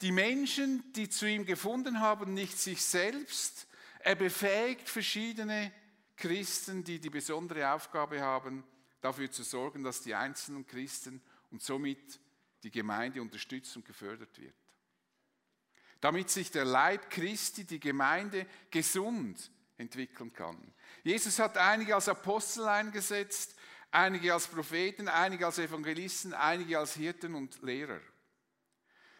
die 0.05 0.13
Menschen, 0.13 0.93
die 0.93 1.09
zu 1.09 1.27
ihm 1.27 1.47
gefunden 1.47 1.99
haben, 1.99 2.35
nicht 2.35 2.59
sich 2.59 2.83
selbst. 2.83 3.67
Er 4.01 4.15
befähigt 4.15 4.87
verschiedene 4.87 5.73
Christen, 6.15 6.85
die 6.85 6.99
die 6.99 7.09
besondere 7.09 7.71
Aufgabe 7.73 8.21
haben, 8.21 8.65
dafür 9.01 9.31
zu 9.31 9.43
sorgen, 9.43 9.83
dass 9.83 10.03
die 10.03 10.15
einzelnen 10.15 10.67
Christen 10.67 11.23
und 11.51 11.63
somit 11.63 12.21
die 12.65 12.71
Gemeinde 12.71 13.23
unterstützt 13.23 13.75
und 13.77 13.87
gefördert 13.87 14.39
wird. 14.39 14.55
Damit 16.03 16.29
sich 16.29 16.51
der 16.51 16.67
Leib 16.67 17.09
Christi, 17.09 17.65
die 17.65 17.81
Gemeinde, 17.81 18.47
gesund 18.71 19.51
entwickeln 19.79 20.35
kann. 20.35 20.75
Jesus 21.03 21.39
hat 21.39 21.57
einige 21.57 21.95
als 21.95 22.11
Apostel 22.11 22.69
eingesetzt, 22.69 23.57
einige 23.91 24.35
als 24.35 24.49
Propheten, 24.49 25.09
einige 25.09 25.47
als 25.47 25.59
Evangelisten, 25.59 26.35
einige 26.35 26.79
als 26.79 26.93
Hirten 26.93 27.35
und 27.35 27.63
Lehrer. 27.63 28.03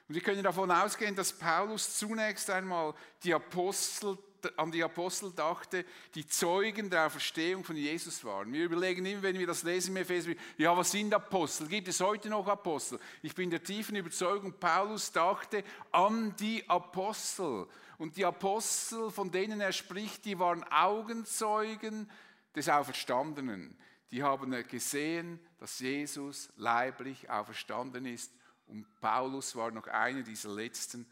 Und 0.07 0.15
wir 0.15 0.23
können 0.23 0.43
davon 0.43 0.71
ausgehen, 0.71 1.17
dass 1.17 1.33
Paulus 1.33 1.97
zunächst 1.97 2.51
einmal 2.51 2.95
die 3.23 3.33
Apostel, 3.33 4.19
an 4.59 4.71
die 4.71 4.85
Apostel 4.85 5.33
dachte, 5.33 5.87
die 6.15 6.27
Zeugen 6.27 6.91
der 6.91 7.07
Auferstehung 7.07 7.65
von 7.65 7.77
Jesus 7.77 8.23
waren. 8.23 8.53
Wir 8.53 8.67
überlegen 8.67 9.07
immer, 9.07 9.23
wenn 9.23 9.39
wir 9.39 9.47
das 9.47 9.63
lesen 9.63 9.97
im 9.97 10.03
Epheser, 10.03 10.33
ja, 10.59 10.77
was 10.77 10.91
sind 10.91 11.15
Apostel? 11.15 11.67
Gibt 11.69 11.89
es 11.89 12.01
heute 12.01 12.29
noch 12.29 12.47
Apostel? 12.47 12.99
Ich 13.23 13.35
bin 13.35 13.49
der 13.49 13.63
tiefen 13.63 13.97
Überzeugung, 13.97 14.53
Paulus 14.61 15.11
dachte 15.11 15.65
an 15.91 16.37
die 16.37 16.69
Apostel. 16.69 17.67
Und 17.97 18.19
die 18.19 18.27
Apostel, 18.27 19.11
von 19.11 19.31
denen 19.31 19.63
er 19.63 19.73
spricht, 19.73 20.27
die 20.27 20.39
waren 20.39 20.65
Augenzeugen 20.65 22.11
des 22.55 22.69
Auferstandenen. 22.69 23.79
Die 24.11 24.23
haben 24.23 24.51
gesehen, 24.69 25.41
dass 25.59 25.79
Jesus 25.79 26.51
leiblich 26.57 27.31
auferstanden 27.31 28.05
ist. 28.05 28.31
Und 28.67 29.01
Paulus 29.01 29.55
war 29.57 29.71
noch 29.71 29.87
einer 29.87 30.23
dieser 30.23 30.51
letzten, 30.51 31.07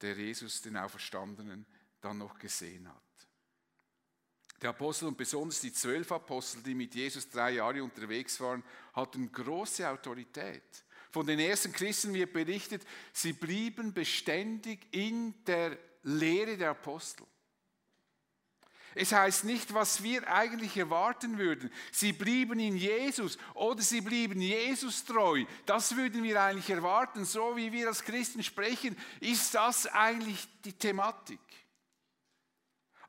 der 0.00 0.14
Jesus, 0.14 0.62
den 0.62 0.76
Auferstandenen, 0.76 1.66
dann 2.00 2.18
noch 2.18 2.38
gesehen 2.38 2.88
hat. 2.88 3.02
Der 4.60 4.70
Apostel 4.70 5.06
und 5.06 5.18
besonders 5.18 5.60
die 5.60 5.72
zwölf 5.72 6.10
Apostel, 6.12 6.62
die 6.62 6.74
mit 6.74 6.94
Jesus 6.94 7.28
drei 7.28 7.52
Jahre 7.52 7.82
unterwegs 7.82 8.40
waren, 8.40 8.62
hatten 8.94 9.30
große 9.30 9.88
Autorität. 9.88 10.84
Von 11.10 11.26
den 11.26 11.38
ersten 11.38 11.72
Christen 11.72 12.14
wird 12.14 12.32
berichtet, 12.32 12.82
sie 13.12 13.32
blieben 13.32 13.92
beständig 13.92 14.86
in 14.92 15.44
der 15.44 15.78
Lehre 16.02 16.56
der 16.56 16.70
Apostel. 16.70 17.26
Es 18.98 19.12
heißt 19.12 19.44
nicht, 19.44 19.74
was 19.74 20.02
wir 20.02 20.26
eigentlich 20.32 20.74
erwarten 20.74 21.36
würden. 21.36 21.70
Sie 21.92 22.14
blieben 22.14 22.58
in 22.58 22.78
Jesus 22.78 23.36
oder 23.52 23.82
sie 23.82 24.00
blieben 24.00 24.40
Jesus 24.40 25.04
treu. 25.04 25.44
Das 25.66 25.96
würden 25.96 26.22
wir 26.22 26.40
eigentlich 26.40 26.70
erwarten. 26.70 27.26
So 27.26 27.56
wie 27.56 27.70
wir 27.72 27.88
als 27.88 28.02
Christen 28.02 28.42
sprechen, 28.42 28.96
ist 29.20 29.54
das 29.54 29.86
eigentlich 29.86 30.48
die 30.64 30.72
Thematik. 30.72 31.38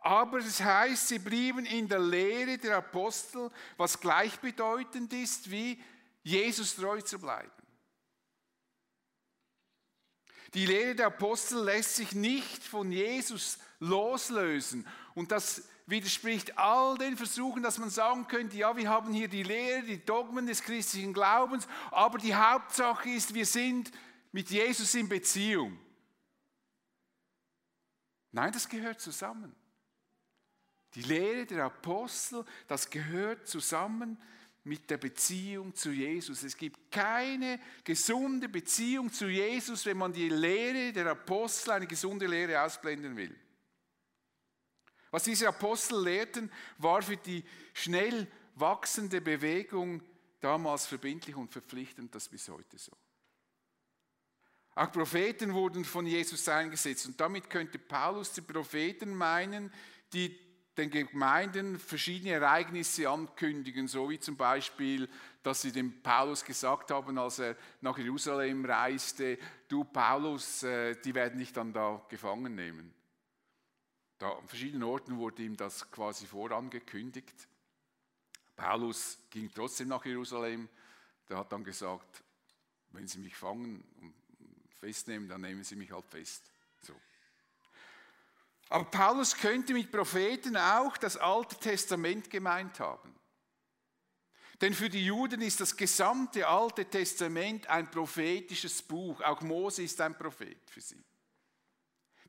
Aber 0.02 0.40
es 0.40 0.60
heißt, 0.60 1.08
sie 1.08 1.20
blieben 1.20 1.66
in 1.66 1.88
der 1.88 2.00
Lehre 2.00 2.58
der 2.58 2.78
Apostel, 2.78 3.50
was 3.78 3.98
gleichbedeutend 3.98 5.14
ist, 5.14 5.50
wie 5.50 5.82
Jesus 6.22 6.76
treu 6.76 7.00
zu 7.00 7.18
bleiben. 7.18 7.50
Die 10.54 10.66
Lehre 10.66 10.96
der 10.96 11.08
Apostel 11.08 11.64
lässt 11.64 11.96
sich 11.96 12.12
nicht 12.12 12.62
von 12.62 12.92
Jesus 12.92 13.58
loslösen. 13.80 14.86
Und 15.14 15.32
das 15.32 15.64
widerspricht 15.88 16.58
all 16.58 16.98
den 16.98 17.18
Versuchen, 17.18 17.64
dass 17.64 17.80
man 17.80 17.90
sagen 17.90 18.28
könnte, 18.28 18.58
ja, 18.58 18.76
wir 18.76 18.90
haben 18.90 19.14
hier 19.14 19.30
die 19.30 19.44
Lehre, 19.44 19.84
die 19.84 20.06
Dogmen 20.06 20.46
des 20.46 20.62
christlichen 20.62 21.14
Glaubens, 21.14 21.68
aber 21.92 22.18
die 22.18 22.36
Hauptsache 22.36 23.10
ist, 23.10 23.34
wir 23.34 23.46
sind 23.46 23.92
mit 24.32 24.50
Jesus 24.50 24.94
in 24.94 25.08
Beziehung. 25.08 25.80
Nein, 28.34 28.52
das 28.52 28.68
gehört 28.68 29.00
zusammen. 29.00 29.56
Die 30.94 31.02
Lehre 31.02 31.46
der 31.46 31.66
Apostel, 31.66 32.44
das 32.68 32.90
gehört 32.90 33.48
zusammen 33.48 34.22
mit 34.66 34.90
der 34.90 34.98
Beziehung 34.98 35.74
zu 35.74 35.92
Jesus. 35.92 36.44
Es 36.44 36.58
gibt 36.58 36.92
keine 36.92 37.60
gesunde 37.86 38.50
Beziehung 38.50 39.12
zu 39.12 39.28
Jesus, 39.28 39.86
wenn 39.86 39.98
man 39.98 40.12
die 40.12 40.28
Lehre 40.28 40.92
der 40.92 41.08
Apostel, 41.12 41.72
eine 41.72 41.88
gesunde 41.88 42.28
Lehre 42.28 42.62
ausblenden 42.62 43.16
will. 43.16 43.34
Was 45.12 45.24
diese 45.24 45.48
Apostel 45.48 46.04
lehrten, 46.04 46.52
war 46.78 47.02
für 47.02 47.18
die 47.18 47.44
schnell 47.74 48.28
wachsende 48.56 49.22
Bewegung 49.22 50.02
damals 50.40 50.86
verbindlich 50.86 51.36
und 51.36 51.52
verpflichtend, 51.52 52.14
das 52.14 52.28
bis 52.28 52.50
heute 52.50 52.78
so. 52.78 52.92
Auch 54.76 54.92
Propheten 54.92 55.54
wurden 55.54 55.86
von 55.86 56.06
Jesus 56.06 56.48
eingesetzt 56.48 57.08
und 57.08 57.20
damit 57.20 57.50
könnte 57.50 57.80
Paulus 57.80 58.32
die 58.34 58.42
Propheten 58.42 59.16
meinen, 59.16 59.74
die 60.14 60.38
den 60.78 60.92
Gemeinden 60.92 61.80
verschiedene 61.80 62.34
Ereignisse 62.34 63.10
ankündigen, 63.10 63.88
so 63.88 64.10
wie 64.10 64.20
zum 64.20 64.38
Beispiel, 64.38 65.10
dass 65.42 65.64
sie 65.64 65.72
dem 65.72 66.04
Paulus 66.04 66.46
gesagt 66.46 66.92
haben, 66.92 67.18
als 67.18 67.40
er 67.40 67.56
nach 67.82 67.98
Jerusalem 67.98 68.64
reiste, 68.64 69.40
du 69.68 69.84
Paulus, 69.84 70.62
äh, 70.62 70.96
die 71.04 71.16
werden 71.16 71.40
dich 71.40 71.52
dann 71.52 71.74
da 71.74 72.06
gefangen 72.10 72.54
nehmen. 72.54 72.94
Da 74.18 74.32
an 74.32 74.48
verschiedenen 74.48 74.84
Orten 74.84 75.18
wurde 75.18 75.44
ihm 75.44 75.56
das 75.56 75.90
quasi 75.92 76.26
vorangekündigt. 76.26 77.48
Paulus 78.56 79.20
ging 79.30 79.52
trotzdem 79.54 79.90
nach 79.90 80.04
Jerusalem. 80.06 80.68
Der 81.30 81.38
hat 81.38 81.52
dann 81.52 81.64
gesagt, 81.64 82.24
wenn 82.92 83.08
sie 83.08 83.20
mich 83.20 83.36
fangen 83.36 83.84
und 84.02 84.14
festnehmen, 84.80 85.28
dann 85.30 85.42
nehmen 85.42 85.64
sie 85.64 85.76
mich 85.76 85.92
halt 85.92 86.06
fest. 86.08 86.52
So. 86.82 86.94
Aber 88.70 88.86
Paulus 88.86 89.36
könnte 89.36 89.74
mit 89.74 89.92
Propheten 89.92 90.58
auch 90.58 90.98
das 90.98 91.18
Alte 91.18 91.56
Testament 91.58 92.30
gemeint 92.30 92.80
haben. 92.80 93.14
Denn 94.60 94.74
für 94.74 94.90
die 94.90 95.06
Juden 95.06 95.42
ist 95.42 95.62
das 95.62 95.78
gesamte 95.78 96.48
Alte 96.48 96.86
Testament 96.86 97.68
ein 97.68 97.92
prophetisches 97.92 98.82
Buch. 98.82 99.22
Auch 99.22 99.42
Mose 99.42 99.84
ist 99.84 100.02
ein 100.02 100.18
Prophet 100.18 100.68
für 100.70 100.82
sie. 100.82 101.04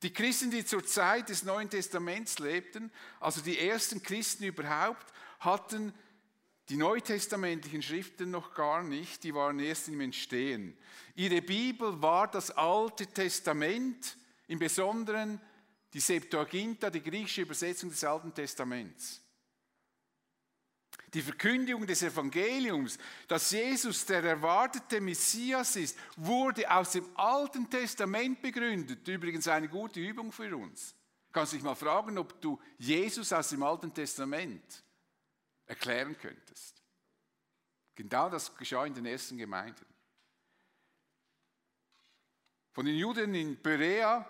Die 0.02 0.12
Christen, 0.12 0.50
die 0.50 0.64
zur 0.64 0.85
Zeit 0.87 1.28
des 1.28 1.43
Neuen 1.43 1.69
Testaments 1.69 2.38
lebten, 2.38 2.90
also 3.19 3.40
die 3.40 3.59
ersten 3.59 4.02
Christen 4.02 4.45
überhaupt, 4.45 5.12
hatten 5.40 5.93
die 6.69 6.76
neutestamentlichen 6.76 7.83
Schriften 7.83 8.31
noch 8.31 8.55
gar 8.55 8.83
nicht, 8.83 9.25
die 9.25 9.35
waren 9.35 9.59
erst 9.59 9.88
im 9.88 10.00
Entstehen. 10.00 10.76
Ihre 11.14 11.40
Bibel 11.40 12.00
war 12.02 12.31
das 12.31 12.50
Alte 12.50 13.07
Testament, 13.07 14.17
im 14.47 14.59
Besonderen 14.59 15.40
die 15.93 16.00
Septuaginta, 16.00 16.90
die 16.90 17.02
griechische 17.02 17.43
Übersetzung 17.43 17.90
des 17.90 18.05
Alten 18.05 18.35
Testaments. 18.35 19.21
Die 21.14 21.22
Verkündigung 21.22 21.86
des 21.86 22.02
Evangeliums, 22.02 22.98
dass 23.26 23.50
Jesus 23.50 24.04
der 24.04 24.22
erwartete 24.22 25.00
Messias 25.00 25.76
ist, 25.76 25.96
wurde 26.16 26.70
aus 26.70 26.92
dem 26.92 27.08
Alten 27.16 27.68
Testament 27.70 28.42
begründet. 28.42 29.08
Übrigens 29.08 29.48
eine 29.48 29.68
gute 29.68 30.00
Übung 30.00 30.30
für 30.30 30.54
uns. 30.54 30.94
Kannst 31.32 31.54
dich 31.54 31.62
mal 31.62 31.74
fragen, 31.74 32.18
ob 32.18 32.40
du 32.40 32.60
Jesus 32.78 33.32
aus 33.32 33.48
dem 33.48 33.62
Alten 33.62 33.92
Testament 33.92 34.82
erklären 35.66 36.16
könntest. 36.18 36.82
Genau 37.94 38.28
das 38.28 38.54
geschah 38.54 38.84
in 38.84 38.94
den 38.94 39.06
ersten 39.06 39.36
Gemeinden. 39.36 39.86
Von 42.72 42.86
den 42.86 42.96
Juden 42.96 43.34
in 43.34 43.60
Berea 43.60 44.24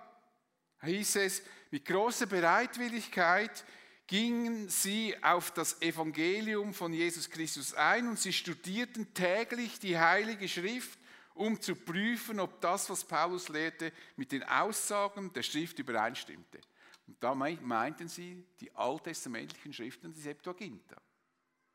hieß 0.82 1.16
es, 1.16 1.42
mit 1.70 1.84
großer 1.84 2.26
Bereitwilligkeit 2.26 3.64
gingen 4.08 4.68
sie 4.70 5.14
auf 5.22 5.52
das 5.52 5.80
Evangelium 5.82 6.74
von 6.74 6.92
Jesus 6.92 7.30
Christus 7.30 7.74
ein 7.74 8.08
und 8.08 8.18
sie 8.18 8.32
studierten 8.32 9.12
täglich 9.14 9.78
die 9.78 9.98
Heilige 9.98 10.48
Schrift, 10.48 10.98
um 11.34 11.60
zu 11.60 11.76
prüfen, 11.76 12.40
ob 12.40 12.60
das, 12.60 12.90
was 12.90 13.04
Paulus 13.04 13.48
lehrte, 13.48 13.92
mit 14.16 14.32
den 14.32 14.42
Aussagen 14.42 15.32
der 15.34 15.42
Schrift 15.42 15.78
übereinstimmte. 15.78 16.58
Und 17.06 17.22
da 17.22 17.34
meinten 17.34 18.08
sie 18.08 18.44
die 18.60 18.74
alttestamentlichen 18.74 19.72
Schriften, 19.72 20.12
die 20.12 20.20
Septuaginta. 20.20 20.96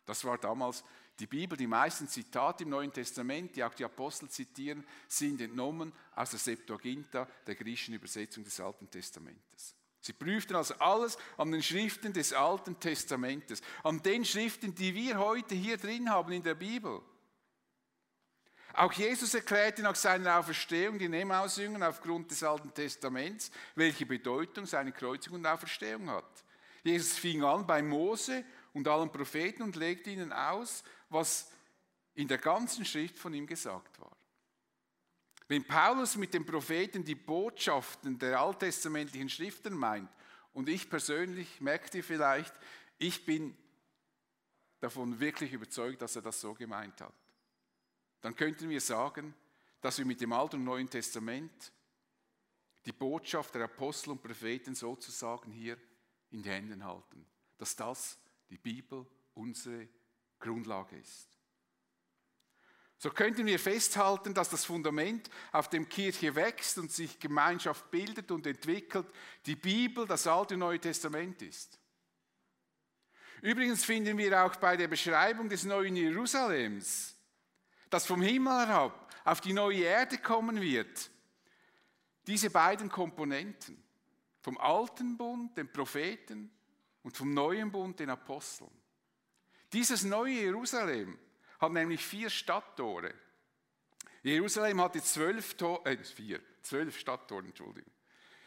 Das 0.05 0.25
war 0.25 0.37
damals 0.37 0.83
die 1.19 1.27
Bibel. 1.27 1.55
Die 1.55 1.67
meisten 1.67 2.07
Zitate 2.07 2.63
im 2.63 2.71
Neuen 2.71 2.91
Testament, 2.91 3.55
die 3.55 3.63
auch 3.63 3.73
die 3.73 3.85
Apostel 3.85 4.27
zitieren, 4.27 4.85
sind 5.07 5.39
entnommen 5.39 5.93
aus 6.15 6.31
der 6.31 6.39
Septuaginta, 6.39 7.27
der 7.45 7.55
griechischen 7.55 7.93
Übersetzung 7.93 8.43
des 8.43 8.59
Alten 8.59 8.89
Testamentes. 8.89 9.75
Sie 10.03 10.11
prüften 10.11 10.57
also 10.57 10.73
alles 10.79 11.17
an 11.37 11.49
den 11.49 11.63
Schriften 11.63 12.11
des 12.11 12.33
Alten 12.33 12.77
Testamentes, 12.77 13.61
an 13.83 14.03
den 14.03 14.25
Schriften, 14.25 14.75
die 14.75 14.93
wir 14.93 15.17
heute 15.17 15.55
hier 15.55 15.77
drin 15.77 16.09
haben 16.09 16.33
in 16.33 16.43
der 16.43 16.55
Bibel. 16.55 17.01
Auch 18.73 18.91
Jesus 18.91 19.33
erklärte 19.33 19.81
nach 19.81 19.95
seiner 19.95 20.39
Auferstehung 20.39 20.99
die 20.99 21.07
Nehmausübungen 21.07 21.83
aufgrund 21.83 22.29
des 22.31 22.43
Alten 22.43 22.73
Testaments, 22.73 23.49
welche 23.75 24.05
Bedeutung 24.05 24.65
seine 24.65 24.91
Kreuzigung 24.91 25.39
und 25.39 25.45
Auferstehung 25.45 26.09
hat. 26.09 26.43
Jesus 26.83 27.17
fing 27.17 27.41
an 27.41 27.65
bei 27.65 27.81
Mose 27.81 28.43
und 28.73 28.85
allen 28.89 29.09
Propheten 29.09 29.63
und 29.63 29.77
legte 29.77 30.09
ihnen 30.09 30.33
aus, 30.33 30.83
was 31.07 31.49
in 32.13 32.27
der 32.27 32.39
ganzen 32.39 32.83
Schrift 32.83 33.17
von 33.17 33.33
ihm 33.33 33.47
gesagt 33.47 34.01
war. 34.01 34.17
Wenn 35.53 35.65
Paulus 35.65 36.15
mit 36.15 36.33
den 36.33 36.47
Propheten 36.47 37.03
die 37.03 37.13
Botschaften 37.13 38.17
der 38.17 38.39
alttestamentlichen 38.39 39.29
Schriften 39.29 39.75
meint, 39.75 40.09
und 40.51 40.67
ich 40.67 40.89
persönlich 40.89 41.61
merkt 41.61 41.93
ihr 41.93 42.03
vielleicht, 42.03 42.51
ich 42.97 43.23
bin 43.23 43.55
davon 44.79 45.19
wirklich 45.19 45.53
überzeugt, 45.53 46.01
dass 46.01 46.15
er 46.15 46.23
das 46.23 46.41
so 46.41 46.55
gemeint 46.55 46.99
hat, 47.01 47.13
dann 48.21 48.35
könnten 48.35 48.67
wir 48.67 48.81
sagen, 48.81 49.35
dass 49.79 49.99
wir 49.99 50.05
mit 50.05 50.21
dem 50.21 50.33
Alten 50.33 50.55
und 50.55 50.63
Neuen 50.63 50.89
Testament 50.89 51.71
die 52.87 52.91
Botschaft 52.91 53.53
der 53.53 53.65
Apostel 53.65 54.09
und 54.09 54.23
Propheten 54.23 54.73
sozusagen 54.73 55.51
hier 55.51 55.77
in 56.31 56.41
den 56.41 56.51
Händen 56.51 56.83
halten, 56.83 57.27
dass 57.59 57.75
das 57.75 58.17
die 58.49 58.57
Bibel 58.57 59.05
unsere 59.35 59.87
Grundlage 60.39 60.97
ist. 60.97 61.32
So 63.03 63.09
könnten 63.09 63.45
wir 63.45 63.59
festhalten, 63.59 64.33
dass 64.33 64.47
das 64.47 64.63
Fundament, 64.63 65.29
auf 65.51 65.67
dem 65.67 65.89
Kirche 65.89 66.35
wächst 66.35 66.77
und 66.77 66.89
sich 66.89 67.19
Gemeinschaft 67.19 67.91
bildet 67.91 68.31
und 68.31 68.47
entwickelt, 68.47 69.05
die 69.45 69.57
Bibel, 69.57 70.07
das 70.07 70.25
Alte 70.25 70.53
und 70.53 70.61
Neue 70.61 70.79
Testament 70.79 71.41
ist. 71.41 71.77
Übrigens 73.41 73.83
finden 73.83 74.17
wir 74.17 74.45
auch 74.45 74.55
bei 74.55 74.77
der 74.77 74.87
Beschreibung 74.87 75.49
des 75.49 75.65
neuen 75.65 75.97
Jerusalems, 75.97 77.13
das 77.89 78.05
vom 78.05 78.21
Himmel 78.21 78.67
herab 78.67 79.13
auf 79.25 79.41
die 79.41 79.51
neue 79.51 79.83
Erde 79.83 80.17
kommen 80.19 80.61
wird, 80.61 81.09
diese 82.25 82.49
beiden 82.51 82.87
Komponenten, 82.87 83.83
vom 84.39 84.57
alten 84.57 85.17
Bund, 85.17 85.57
den 85.57 85.69
Propheten, 85.69 86.49
und 87.01 87.17
vom 87.17 87.33
neuen 87.33 87.69
Bund, 87.69 87.99
den 87.99 88.11
Aposteln. 88.11 88.71
Dieses 89.73 90.05
neue 90.05 90.35
Jerusalem 90.35 91.19
hat 91.63 91.71
nämlich 91.71 92.05
vier 92.05 92.29
Stadttore. 92.29 93.13
Jerusalem 94.21 94.81
hatte 94.81 95.01
zwölf 95.01 95.55
Tore, 95.55 95.85
äh, 95.85 95.97
vier, 95.97 96.39
zwölf 96.61 96.97
Stadttore, 96.97 97.45
Entschuldigung. 97.45 97.91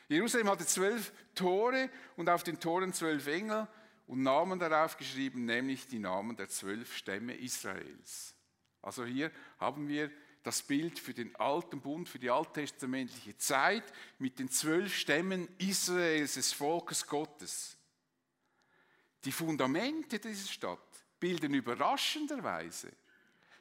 Jerusalem 0.09 0.49
hatte 0.51 0.67
zwölf 0.67 1.12
Tore 1.35 1.91
und 2.17 2.29
auf 2.31 2.45
den 2.45 2.61
Toren 2.61 2.93
zwölf 2.93 3.27
Engel 3.27 3.67
und 4.07 4.23
Namen 4.23 4.59
darauf 4.59 4.97
geschrieben, 4.97 5.47
nämlich 5.47 5.87
die 5.88 5.99
Namen 5.99 6.37
der 6.37 6.49
zwölf 6.49 6.97
Stämme 6.97 7.35
Israels. 7.35 8.35
Also 8.83 9.05
hier 9.05 9.33
haben 9.59 9.88
wir 9.88 10.11
das 10.45 10.62
Bild 10.62 10.99
für 10.99 11.12
den 11.12 11.35
alten 11.37 11.81
Bund, 11.81 12.09
für 12.09 12.21
die 12.21 12.31
alttestamentliche 12.31 13.37
Zeit 13.37 13.83
mit 14.19 14.38
den 14.38 14.49
zwölf 14.49 14.95
Stämmen 14.95 15.49
Israels, 15.59 16.35
des 16.35 16.53
Volkes 16.53 17.07
Gottes. 17.07 17.77
Die 19.25 19.33
Fundamente 19.33 20.21
dieser 20.21 20.49
Stadt 20.49 20.79
bilden 21.19 21.55
überraschenderweise 21.55 22.93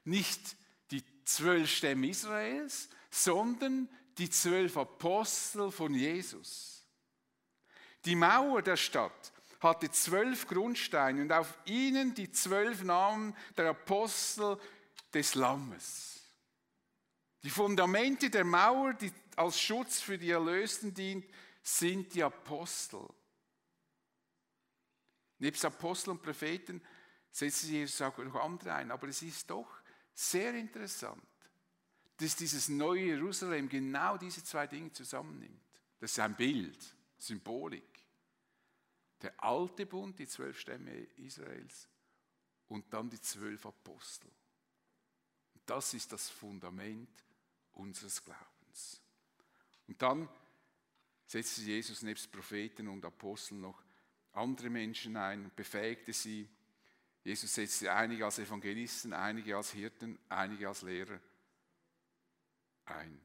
nicht 0.06 0.56
die 0.92 1.04
zwölf 1.26 1.70
Stämme 1.70 2.08
Israels, 2.08 2.90
sondern 3.10 3.90
die 4.18 4.30
zwölf 4.30 4.78
Apostel 4.78 5.72
von 5.72 5.94
Jesus. 5.94 6.86
Die 8.06 8.16
Mauer 8.16 8.62
der 8.62 8.78
Stadt 8.78 9.34
hatte 9.60 9.90
zwölf 9.90 10.48
Grundsteine 10.48 11.22
und 11.22 11.32
auf 11.32 11.58
ihnen 11.66 12.14
die 12.14 12.32
zwölf 12.32 12.84
Namen 12.84 13.36
der 13.58 13.70
Apostel 13.70 14.60
des 15.14 15.36
Lammes. 15.36 16.22
Die 17.44 17.50
Fundamente 17.50 18.30
der 18.30 18.46
Mauer, 18.46 18.94
die 18.94 19.12
als 19.36 19.60
Schutz 19.60 20.02
für 20.02 20.18
die 20.18 20.30
Erlösten 20.30 20.94
dient, 20.94 21.26
sind 21.62 22.14
die 22.14 22.24
Apostel. 22.24 23.08
Nebst 25.40 25.66
Apostel 25.66 26.12
und 26.12 26.22
Propheten 26.22 26.82
setzte 27.32 27.68
Jesus 27.68 28.02
auch 28.02 28.18
noch 28.18 28.36
andere 28.36 28.74
ein. 28.74 28.92
Aber 28.92 29.08
es 29.08 29.22
ist 29.22 29.50
doch 29.50 29.68
sehr 30.16 30.56
interessant, 30.56 31.22
dass 32.18 32.36
dieses 32.36 32.70
neue 32.70 33.06
Jerusalem 33.06 33.68
genau 33.70 34.18
diese 34.18 34.44
zwei 34.44 34.66
Dinge 34.66 34.92
zusammennimmt. 34.92 35.62
Das 36.00 36.12
ist 36.12 36.20
ein 36.20 36.36
Bild, 36.36 36.78
Symbolik. 37.18 37.84
Der 39.22 39.44
alte 39.44 39.86
Bund, 39.86 40.18
die 40.18 40.28
zwölf 40.28 40.60
Stämme 40.60 40.92
Israels 41.18 41.88
und 42.70 42.92
dann 42.94 43.10
die 43.10 43.20
zwölf 43.20 43.66
Apostel. 43.66 44.32
Das 45.66 45.94
ist 45.94 46.12
das 46.12 46.30
Fundament 46.30 47.10
unseres 47.74 48.24
Glaubens. 48.24 49.02
Und 49.88 50.02
dann 50.02 50.30
setzte 51.26 51.62
Jesus 51.62 52.02
nebst 52.02 52.32
Propheten 52.32 52.88
und 52.88 53.04
Aposteln 53.04 53.62
noch 53.62 53.84
andere 54.34 54.70
Menschen 54.70 55.18
ein 55.18 55.46
und 55.46 55.56
befähigte 55.56 56.14
sie. 56.14 56.48
Jesus 57.26 57.56
setzte 57.56 57.92
einige 57.92 58.24
als 58.24 58.38
Evangelisten, 58.38 59.12
einige 59.12 59.58
als 59.58 59.72
Hirten, 59.72 60.20
einige 60.30 60.68
als 60.68 60.84
Lehrer 60.84 61.20
ein. 62.86 63.20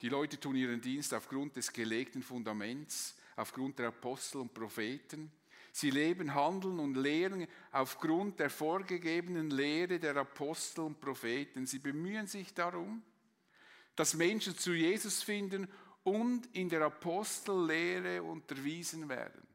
Die 0.00 0.08
Leute 0.08 0.40
tun 0.40 0.56
ihren 0.56 0.80
Dienst 0.80 1.12
aufgrund 1.12 1.56
des 1.56 1.70
gelegten 1.70 2.22
Fundaments, 2.22 3.14
aufgrund 3.36 3.78
der 3.78 3.88
Apostel 3.88 4.38
und 4.38 4.54
Propheten. 4.54 5.30
Sie 5.72 5.90
leben, 5.90 6.34
handeln 6.34 6.78
und 6.78 6.94
lehren 6.94 7.46
aufgrund 7.70 8.40
der 8.40 8.48
vorgegebenen 8.48 9.50
Lehre 9.50 9.98
der 9.98 10.16
Apostel 10.16 10.80
und 10.80 10.98
Propheten. 10.98 11.66
Sie 11.66 11.80
bemühen 11.80 12.26
sich 12.26 12.54
darum, 12.54 13.02
dass 13.94 14.14
Menschen 14.14 14.56
zu 14.56 14.72
Jesus 14.72 15.22
finden 15.22 15.68
und 16.02 16.46
in 16.54 16.70
der 16.70 16.80
Apostellehre 16.80 18.22
unterwiesen 18.22 19.06
werden. 19.10 19.46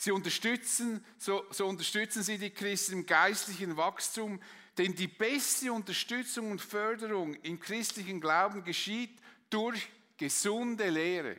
Sie 0.00 0.12
unterstützen, 0.12 1.04
so, 1.18 1.44
so 1.50 1.66
unterstützen 1.66 2.22
sie 2.22 2.38
die 2.38 2.50
Christen 2.50 2.92
im 2.92 3.06
geistlichen 3.06 3.76
Wachstum, 3.76 4.40
denn 4.78 4.94
die 4.94 5.08
beste 5.08 5.72
Unterstützung 5.72 6.52
und 6.52 6.60
Förderung 6.60 7.34
im 7.42 7.58
christlichen 7.58 8.20
Glauben 8.20 8.62
geschieht 8.62 9.20
durch 9.50 9.90
gesunde 10.16 10.88
Lehre. 10.88 11.36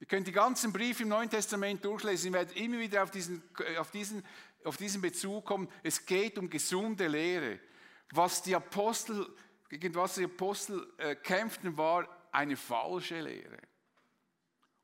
Ihr 0.00 0.08
könnt 0.08 0.26
die 0.26 0.32
ganzen 0.32 0.72
Briefe 0.72 1.04
im 1.04 1.08
Neuen 1.08 1.30
Testament 1.30 1.84
durchlesen, 1.84 2.32
ihr 2.32 2.32
werdet 2.34 2.56
immer 2.56 2.80
wieder 2.80 3.04
auf 3.04 3.12
diesen, 3.12 3.44
auf, 3.78 3.92
diesen, 3.92 4.24
auf 4.64 4.76
diesen 4.76 5.00
Bezug 5.00 5.44
kommen. 5.44 5.68
Es 5.84 6.04
geht 6.04 6.36
um 6.36 6.50
gesunde 6.50 7.06
Lehre. 7.06 7.60
Was 8.10 8.42
die 8.42 8.56
Apostel, 8.56 9.24
gegen 9.68 9.94
was 9.94 10.16
die 10.16 10.24
Apostel 10.24 10.92
äh, 10.98 11.14
kämpften, 11.14 11.76
war 11.76 12.08
eine 12.32 12.56
falsche 12.56 13.20
Lehre. 13.20 13.58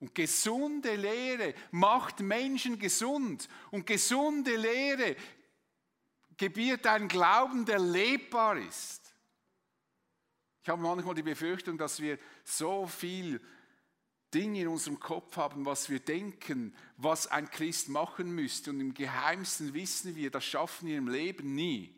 Und 0.03 0.17
gesunde 0.17 0.97
Lehre 0.97 1.55
macht 1.71 2.19
Menschen 2.19 2.77
gesund. 2.77 3.49
Und 3.71 3.87
gesunde 3.87 4.57
Lehre 4.57 5.15
gebiert 6.37 6.89
einen 6.89 7.07
Glauben, 7.07 7.65
der 7.65 7.79
lebbar 7.79 8.59
ist. 8.59 9.15
Ich 10.61 10.69
habe 10.69 10.83
manchmal 10.83 11.15
die 11.15 11.23
Befürchtung, 11.23 11.79
dass 11.79 12.01
wir 12.01 12.19
so 12.43 12.89
viel 12.89 13.41
Dinge 14.35 14.63
in 14.63 14.69
unserem 14.69 14.99
Kopf 14.99 15.37
haben, 15.37 15.65
was 15.65 15.89
wir 15.89 16.01
denken, 16.01 16.75
was 16.97 17.29
ein 17.29 17.49
Christ 17.49 17.89
machen 17.89 18.35
müsste. 18.35 18.71
Und 18.71 18.81
im 18.81 18.95
Geheimsten 18.95 19.73
wissen 19.73 20.17
wir, 20.17 20.33
das 20.33 20.45
schaffen 20.45 20.89
wir 20.89 20.99
im 20.99 21.07
Leben 21.07 21.55
nie. 21.55 21.95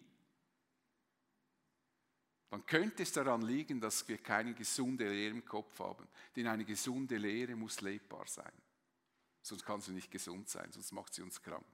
Dann 2.55 2.67
könnte 2.67 3.03
es 3.03 3.11
daran 3.11 3.43
liegen, 3.43 3.81
dass 3.81 4.07
wir 4.07 4.17
keine 4.19 4.55
gesunde 4.55 5.09
Lehre 5.09 5.31
im 5.31 5.45
Kopf 5.45 5.77
haben. 5.81 6.07
Denn 6.37 6.47
eine 6.47 6.65
gesunde 6.65 7.17
Lehre 7.17 7.57
muss 7.57 7.81
lebbar 7.81 8.29
sein. 8.29 8.53
Sonst 9.43 9.65
kann 9.65 9.81
sie 9.81 9.91
nicht 9.91 10.09
gesund 10.09 10.49
sein, 10.49 10.71
sonst 10.71 10.93
macht 10.93 11.13
sie 11.13 11.23
uns 11.23 11.43
krank. 11.43 11.67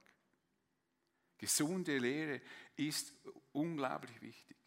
Gesunde 1.37 1.99
Lehre 1.99 2.41
ist 2.77 3.13
unglaublich 3.51 4.19
wichtig. 4.23 4.57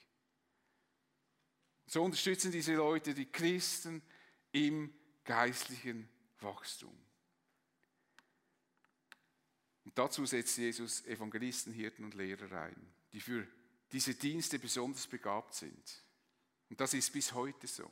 So 1.86 2.04
unterstützen 2.04 2.52
diese 2.52 2.74
Leute 2.74 3.12
die 3.12 3.26
Christen 3.26 4.00
im 4.52 4.94
geistlichen 5.24 6.08
Wachstum. 6.38 6.96
Und 9.84 9.98
dazu 9.98 10.24
setzt 10.26 10.58
Jesus 10.58 11.04
Evangelisten, 11.06 11.72
Hirten 11.72 12.04
und 12.04 12.14
Lehrer 12.14 12.52
ein, 12.52 12.94
die 13.12 13.20
für 13.20 13.44
diese 13.90 14.14
Dienste 14.14 14.60
besonders 14.60 15.08
begabt 15.08 15.54
sind. 15.54 16.03
Und 16.74 16.80
das 16.80 16.92
ist 16.92 17.12
bis 17.12 17.32
heute 17.34 17.68
so. 17.68 17.88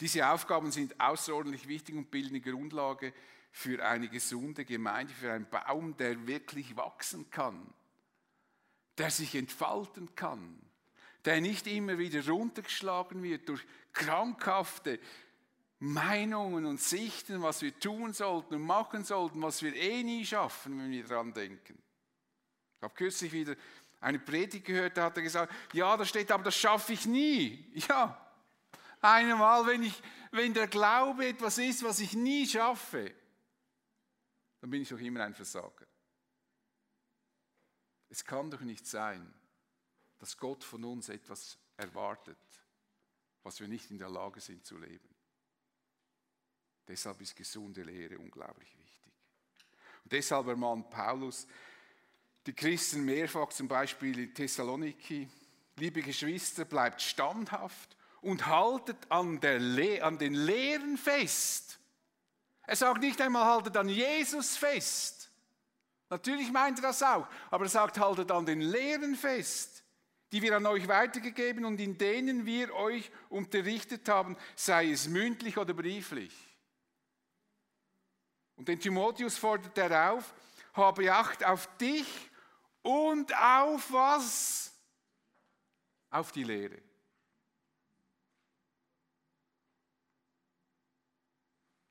Diese 0.00 0.28
Aufgaben 0.28 0.72
sind 0.72 1.00
außerordentlich 1.00 1.68
wichtig 1.68 1.94
und 1.94 2.10
bilden 2.10 2.34
die 2.34 2.40
Grundlage 2.40 3.14
für 3.52 3.86
eine 3.86 4.08
gesunde 4.08 4.64
Gemeinde, 4.64 5.14
für 5.14 5.32
einen 5.32 5.48
Baum, 5.48 5.96
der 5.96 6.26
wirklich 6.26 6.76
wachsen 6.76 7.30
kann, 7.30 7.72
der 8.96 9.12
sich 9.12 9.36
entfalten 9.36 10.12
kann, 10.16 10.60
der 11.24 11.40
nicht 11.40 11.68
immer 11.68 11.98
wieder 11.98 12.26
runtergeschlagen 12.26 13.22
wird 13.22 13.48
durch 13.48 13.64
krankhafte 13.92 14.98
Meinungen 15.78 16.66
und 16.66 16.80
Sichten, 16.80 17.42
was 17.42 17.62
wir 17.62 17.78
tun 17.78 18.12
sollten 18.12 18.54
und 18.54 18.62
machen 18.62 19.04
sollten, 19.04 19.40
was 19.40 19.62
wir 19.62 19.72
eh 19.72 20.02
nie 20.02 20.26
schaffen, 20.26 20.76
wenn 20.80 20.90
wir 20.90 21.04
daran 21.04 21.32
denken. 21.32 21.80
Ich 22.78 22.82
habe 22.82 22.94
kürzlich 22.94 23.32
wieder 23.32 23.56
eine 24.00 24.18
Predigt 24.18 24.66
gehört, 24.66 24.96
da 24.96 25.04
hat 25.04 25.16
er 25.16 25.22
gesagt, 25.22 25.52
ja, 25.72 25.96
da 25.96 26.04
steht, 26.04 26.30
aber 26.30 26.44
das 26.44 26.56
schaffe 26.56 26.92
ich 26.92 27.06
nie. 27.06 27.72
Ja, 27.88 28.24
einmal, 29.00 29.66
wenn, 29.66 29.82
ich, 29.82 30.02
wenn 30.32 30.52
der 30.52 30.66
Glaube 30.66 31.26
etwas 31.26 31.58
ist, 31.58 31.82
was 31.82 32.00
ich 32.00 32.14
nie 32.14 32.46
schaffe, 32.46 33.14
dann 34.60 34.70
bin 34.70 34.82
ich 34.82 34.88
doch 34.88 34.98
immer 34.98 35.22
ein 35.24 35.34
Versager. 35.34 35.86
Es 38.08 38.24
kann 38.24 38.50
doch 38.50 38.60
nicht 38.60 38.86
sein, 38.86 39.32
dass 40.18 40.36
Gott 40.36 40.64
von 40.64 40.84
uns 40.84 41.08
etwas 41.08 41.58
erwartet, 41.76 42.38
was 43.42 43.60
wir 43.60 43.68
nicht 43.68 43.90
in 43.90 43.98
der 43.98 44.08
Lage 44.08 44.40
sind 44.40 44.64
zu 44.64 44.78
leben. 44.78 45.14
Deshalb 46.88 47.20
ist 47.20 47.36
gesunde 47.36 47.82
Lehre 47.82 48.18
unglaublich 48.18 48.76
wichtig. 48.78 49.12
Und 50.02 50.12
deshalb 50.12 50.46
ermahnt 50.48 50.88
Paulus 50.90 51.46
die 52.46 52.52
Christen 52.52 53.04
mehrfach, 53.04 53.48
zum 53.50 53.68
Beispiel 53.68 54.18
in 54.18 54.34
Thessaloniki, 54.34 55.28
liebe 55.76 56.02
Geschwister, 56.02 56.64
bleibt 56.64 57.02
standhaft 57.02 57.96
und 58.20 58.46
haltet 58.46 58.96
an, 59.10 59.40
der 59.40 60.04
an 60.04 60.18
den 60.18 60.34
Lehren 60.34 60.96
fest. 60.96 61.78
Er 62.62 62.76
sagt 62.76 63.00
nicht 63.00 63.20
einmal, 63.20 63.44
haltet 63.44 63.76
an 63.76 63.88
Jesus 63.88 64.56
fest. 64.56 65.30
Natürlich 66.10 66.50
meint 66.50 66.78
er 66.78 66.82
das 66.82 67.02
auch, 67.02 67.26
aber 67.50 67.64
er 67.64 67.70
sagt, 67.70 67.98
haltet 67.98 68.30
an 68.30 68.46
den 68.46 68.60
Lehren 68.60 69.14
fest, 69.14 69.84
die 70.32 70.42
wir 70.42 70.56
an 70.56 70.66
euch 70.66 70.88
weitergegeben 70.88 71.64
und 71.64 71.80
in 71.80 71.98
denen 71.98 72.46
wir 72.46 72.74
euch 72.74 73.10
unterrichtet 73.28 74.08
haben, 74.08 74.36
sei 74.54 74.90
es 74.90 75.06
mündlich 75.06 75.58
oder 75.58 75.74
brieflich. 75.74 76.34
Und 78.56 78.68
den 78.68 78.80
Timotheus 78.80 79.36
fordert 79.38 79.76
er 79.78 80.12
auf, 80.12 80.34
habe 80.78 81.12
Acht 81.12 81.44
auf 81.44 81.68
dich 81.76 82.06
und 82.82 83.34
auf 83.36 83.92
was? 83.92 84.72
Auf 86.10 86.32
die 86.32 86.44
Lehre. 86.44 86.80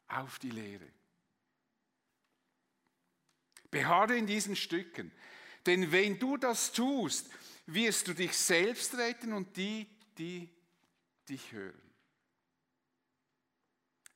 Auf 0.07 0.39
die 0.39 0.49
Lehre. 0.49 0.87
Beharre 3.69 4.15
in 4.15 4.25
diesen 4.25 4.55
Stücken, 4.55 5.11
denn 5.65 5.91
wenn 5.91 6.17
du 6.17 6.37
das 6.37 6.71
tust, 6.71 7.29
wirst 7.65 8.07
du 8.07 8.13
dich 8.13 8.35
selbst 8.35 8.95
retten 8.95 9.33
und 9.33 9.55
die, 9.57 9.85
die 10.17 10.49
dich 11.27 11.51
hören. 11.51 11.86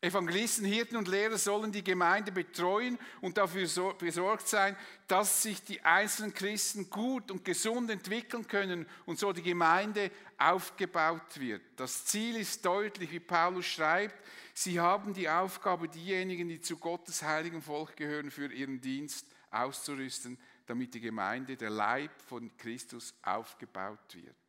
Evangelisten, 0.04 0.66
Hirten 0.66 0.98
und 0.98 1.08
Lehrer 1.08 1.38
sollen 1.38 1.72
die 1.72 1.84
Gemeinde 1.84 2.32
betreuen 2.32 2.98
und 3.22 3.38
dafür 3.38 3.94
besorgt 4.00 4.48
sein, 4.48 4.76
dass 5.08 5.44
sich 5.44 5.64
die 5.64 5.80
einzelnen 5.82 6.34
Christen 6.34 6.90
gut 6.90 7.30
und 7.30 7.46
gesund 7.46 7.92
entwickeln 7.92 8.48
können 8.48 8.88
und 9.06 9.20
so 9.20 9.32
die 9.32 9.44
Gemeinde 9.44 10.10
aufgebaut 10.40 11.40
wird. 11.40 11.62
Das 11.76 12.06
Ziel 12.06 12.38
ist 12.38 12.66
deutlich, 12.66 13.12
wie 13.12 13.20
Paulus 13.20 13.68
schreibt, 13.68 14.16
sie 14.56 14.80
haben 14.80 15.14
die 15.14 15.30
Aufgabe, 15.30 15.88
diejenigen, 15.88 16.50
die 16.50 16.62
zu 16.62 16.78
Gottes 16.78 17.22
heiligen 17.22 17.62
Volk 17.62 17.96
gehören, 17.96 18.32
für 18.32 18.52
ihren 18.52 18.82
Dienst 18.82 19.28
auszurüsten, 19.52 20.40
damit 20.66 20.96
die 20.96 21.02
Gemeinde, 21.02 21.56
der 21.56 21.70
Leib 21.70 22.12
von 22.24 22.50
Christus, 22.58 23.14
aufgebaut 23.22 24.16
wird. 24.16 24.41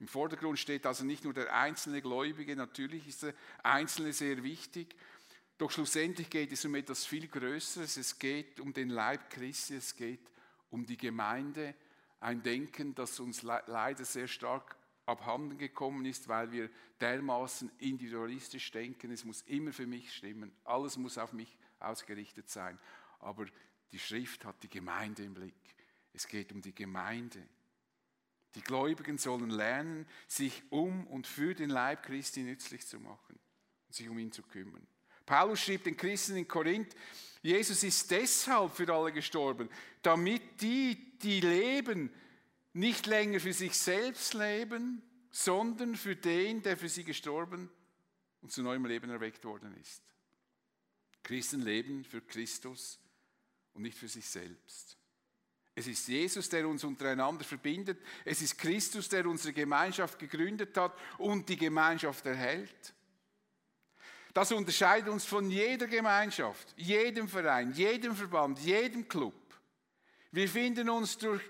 Im 0.00 0.08
Vordergrund 0.08 0.58
steht 0.58 0.86
also 0.86 1.04
nicht 1.04 1.24
nur 1.24 1.34
der 1.34 1.52
einzelne 1.54 2.00
Gläubige, 2.00 2.54
natürlich 2.54 3.08
ist 3.08 3.24
der 3.24 3.34
Einzelne 3.62 4.12
sehr 4.12 4.42
wichtig, 4.42 4.94
doch 5.58 5.72
schlussendlich 5.72 6.30
geht 6.30 6.52
es 6.52 6.64
um 6.64 6.76
etwas 6.76 7.04
viel 7.04 7.26
Größeres. 7.26 7.96
Es 7.96 8.16
geht 8.16 8.60
um 8.60 8.72
den 8.72 8.90
Leib 8.90 9.28
Christi, 9.28 9.74
es 9.74 9.96
geht 9.96 10.20
um 10.70 10.86
die 10.86 10.96
Gemeinde. 10.96 11.74
Ein 12.20 12.44
Denken, 12.44 12.94
das 12.94 13.18
uns 13.18 13.42
leider 13.42 14.04
sehr 14.04 14.28
stark 14.28 14.76
abhanden 15.04 15.58
gekommen 15.58 16.04
ist, 16.04 16.28
weil 16.28 16.52
wir 16.52 16.70
dermaßen 17.00 17.72
individualistisch 17.78 18.70
denken. 18.70 19.10
Es 19.10 19.24
muss 19.24 19.42
immer 19.42 19.72
für 19.72 19.86
mich 19.86 20.14
stimmen, 20.14 20.52
alles 20.64 20.96
muss 20.96 21.18
auf 21.18 21.32
mich 21.32 21.58
ausgerichtet 21.80 22.48
sein. 22.48 22.78
Aber 23.18 23.46
die 23.90 23.98
Schrift 23.98 24.44
hat 24.44 24.62
die 24.62 24.70
Gemeinde 24.70 25.24
im 25.24 25.34
Blick. 25.34 25.54
Es 26.12 26.28
geht 26.28 26.52
um 26.52 26.62
die 26.62 26.74
Gemeinde. 26.74 27.42
Die 28.54 28.62
Gläubigen 28.62 29.18
sollen 29.18 29.50
lernen, 29.50 30.06
sich 30.26 30.62
um 30.70 31.06
und 31.06 31.26
für 31.26 31.54
den 31.54 31.70
Leib 31.70 32.02
Christi 32.02 32.42
nützlich 32.42 32.86
zu 32.86 32.98
machen 32.98 33.38
und 33.86 33.94
sich 33.94 34.08
um 34.08 34.18
ihn 34.18 34.32
zu 34.32 34.42
kümmern. 34.42 34.86
Paulus 35.26 35.60
schrieb 35.60 35.84
den 35.84 35.96
Christen 35.96 36.36
in 36.36 36.48
Korinth, 36.48 36.94
Jesus 37.42 37.82
ist 37.82 38.10
deshalb 38.10 38.74
für 38.74 38.92
alle 38.92 39.12
gestorben, 39.12 39.68
damit 40.02 40.60
die, 40.60 41.18
die 41.18 41.40
leben, 41.40 42.10
nicht 42.72 43.06
länger 43.06 43.38
für 43.40 43.52
sich 43.52 43.74
selbst 43.74 44.34
leben, 44.34 45.02
sondern 45.30 45.94
für 45.94 46.16
den, 46.16 46.62
der 46.62 46.76
für 46.76 46.88
sie 46.88 47.04
gestorben 47.04 47.70
und 48.40 48.50
zu 48.50 48.62
neuem 48.62 48.86
Leben 48.86 49.10
erweckt 49.10 49.44
worden 49.44 49.74
ist. 49.76 50.02
Christen 51.22 51.60
leben 51.60 52.04
für 52.04 52.22
Christus 52.22 52.98
und 53.74 53.82
nicht 53.82 53.98
für 53.98 54.08
sich 54.08 54.28
selbst. 54.28 54.97
Es 55.78 55.86
ist 55.86 56.08
Jesus, 56.08 56.48
der 56.48 56.66
uns 56.66 56.82
untereinander 56.82 57.44
verbindet. 57.44 58.00
Es 58.24 58.42
ist 58.42 58.58
Christus, 58.58 59.08
der 59.08 59.24
unsere 59.26 59.52
Gemeinschaft 59.52 60.18
gegründet 60.18 60.76
hat 60.76 60.92
und 61.18 61.48
die 61.48 61.56
Gemeinschaft 61.56 62.26
erhält. 62.26 62.92
Das 64.34 64.50
unterscheidet 64.50 65.08
uns 65.08 65.24
von 65.24 65.48
jeder 65.48 65.86
Gemeinschaft, 65.86 66.74
jedem 66.76 67.28
Verein, 67.28 67.72
jedem 67.74 68.16
Verband, 68.16 68.58
jedem 68.58 69.06
Club. 69.06 69.34
Wir 70.32 70.48
finden 70.48 70.90
uns 70.90 71.16
durch, 71.16 71.42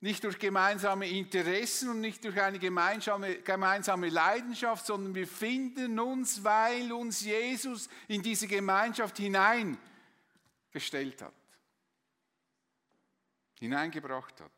nicht 0.00 0.24
durch 0.24 0.40
gemeinsame 0.40 1.08
Interessen 1.08 1.90
und 1.90 2.00
nicht 2.00 2.24
durch 2.24 2.42
eine 2.42 2.58
gemeinsame, 2.58 3.36
gemeinsame 3.36 4.08
Leidenschaft, 4.08 4.84
sondern 4.84 5.14
wir 5.14 5.28
finden 5.28 5.96
uns, 6.00 6.42
weil 6.42 6.90
uns 6.90 7.20
Jesus 7.20 7.88
in 8.08 8.20
diese 8.20 8.48
Gemeinschaft 8.48 9.18
hineingestellt 9.18 11.22
hat 11.22 11.39
hineingebracht 13.60 14.40
hat. 14.40 14.50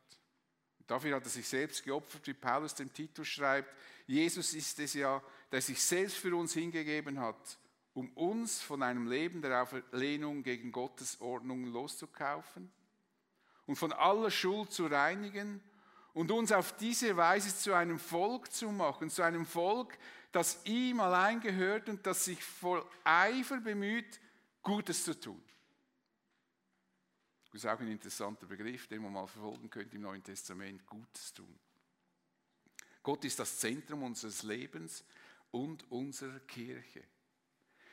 Dafür 0.87 1.17
hat 1.17 1.25
er 1.25 1.31
sich 1.31 1.47
selbst 1.47 1.85
geopfert, 1.85 2.27
wie 2.27 2.35
Paulus 2.35 2.75
dem 2.75 2.93
Titus 2.93 3.29
schreibt. 3.29 3.75
Jesus 4.07 4.55
ist 4.55 4.79
es 4.79 4.95
ja, 4.95 5.23
der 5.51 5.61
sich 5.61 5.83
selbst 5.83 6.17
für 6.17 6.35
uns 6.35 6.55
hingegeben 6.55 7.21
hat, 7.21 7.59
um 7.95 8.11
uns 8.11 8.61
von 8.61 8.83
einem 8.83 9.09
Leben 9.09 9.43
der 9.43 9.63
Auflehnung 9.63 10.43
gegen 10.43 10.73
Gottes 10.73 11.21
Ordnung 11.21 11.67
loszukaufen 11.67 12.71
und 13.67 13.77
von 13.77 13.93
aller 13.93 14.31
Schuld 14.31 14.73
zu 14.73 14.87
reinigen 14.87 15.63
und 16.15 16.31
uns 16.31 16.53
auf 16.53 16.77
diese 16.77 17.17
Weise 17.17 17.57
zu 17.57 17.75
einem 17.75 17.99
Volk 17.99 18.53
zu 18.53 18.71
machen, 18.71 19.11
zu 19.11 19.23
einem 19.23 19.47
Volk, 19.47 19.97
das 20.31 20.61
ihm 20.65 21.01
allein 21.01 21.41
gehört 21.41 21.89
und 21.89 22.07
das 22.07 22.25
sich 22.25 22.43
voll 22.43 22.85
Eifer 23.05 23.61
bemüht, 23.61 24.21
Gutes 24.63 25.05
zu 25.05 25.19
tun. 25.19 25.43
Das 27.53 27.65
ist 27.65 27.71
auch 27.71 27.81
ein 27.81 27.89
interessanter 27.89 28.47
Begriff, 28.47 28.87
den 28.87 29.03
man 29.03 29.13
mal 29.13 29.27
verfolgen 29.27 29.69
könnte 29.69 29.97
im 29.97 30.03
Neuen 30.03 30.25
Testament, 30.25 30.87
Gutes 30.87 31.35
tun. 31.35 31.55
Gott 33.03 33.25
ist 33.25 33.39
das 33.39 33.59
Zentrum 33.59 34.03
unseres 34.05 34.43
Lebens 34.43 35.05
und 35.51 35.91
unserer 35.91 36.41
Kirche. 36.41 37.03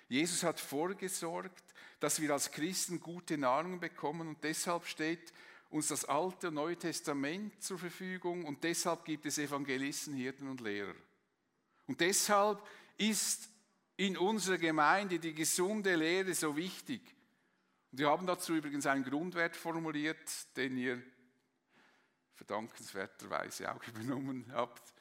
Jesus 0.08 0.44
hat 0.44 0.60
vorgesorgt, 0.60 1.64
dass 2.00 2.22
wir 2.22 2.32
als 2.32 2.52
Christen 2.52 3.00
gute 3.00 3.38
Nahrung 3.38 3.80
bekommen 3.80 4.30
und 4.30 4.44
deshalb 4.44 4.86
steht 4.86 5.34
uns 5.70 5.88
das 5.88 6.06
Alte 6.06 6.48
und 6.48 6.56
Neue 6.56 6.78
Testament 6.78 7.62
zur 7.62 7.78
Verfügung 7.78 8.46
und 8.46 8.64
deshalb 8.64 9.04
gibt 9.06 9.26
es 9.26 9.38
Evangelisten, 9.38 10.16
Hirten 10.16 10.48
und 10.48 10.62
Lehrer. 10.62 10.96
Und 11.86 12.00
deshalb 12.00 12.66
ist 12.98 13.50
in 13.98 14.18
unserer 14.18 14.58
Gemeinde 14.58 15.20
die 15.20 15.34
gesunde 15.34 15.96
Lehre 15.96 16.34
so 16.34 16.56
wichtig. 16.56 17.02
Und 17.92 18.00
wir 18.00 18.10
haben 18.10 18.28
dazu 18.28 18.56
übrigens 18.56 18.86
einen 18.86 19.04
Grundwert 19.04 19.56
formuliert, 19.56 20.56
den 20.56 20.78
ihr 20.78 21.02
verdankenswerterweise 22.36 23.74
auch 23.74 23.84
übernommen 23.88 24.46
habt. 24.54 24.94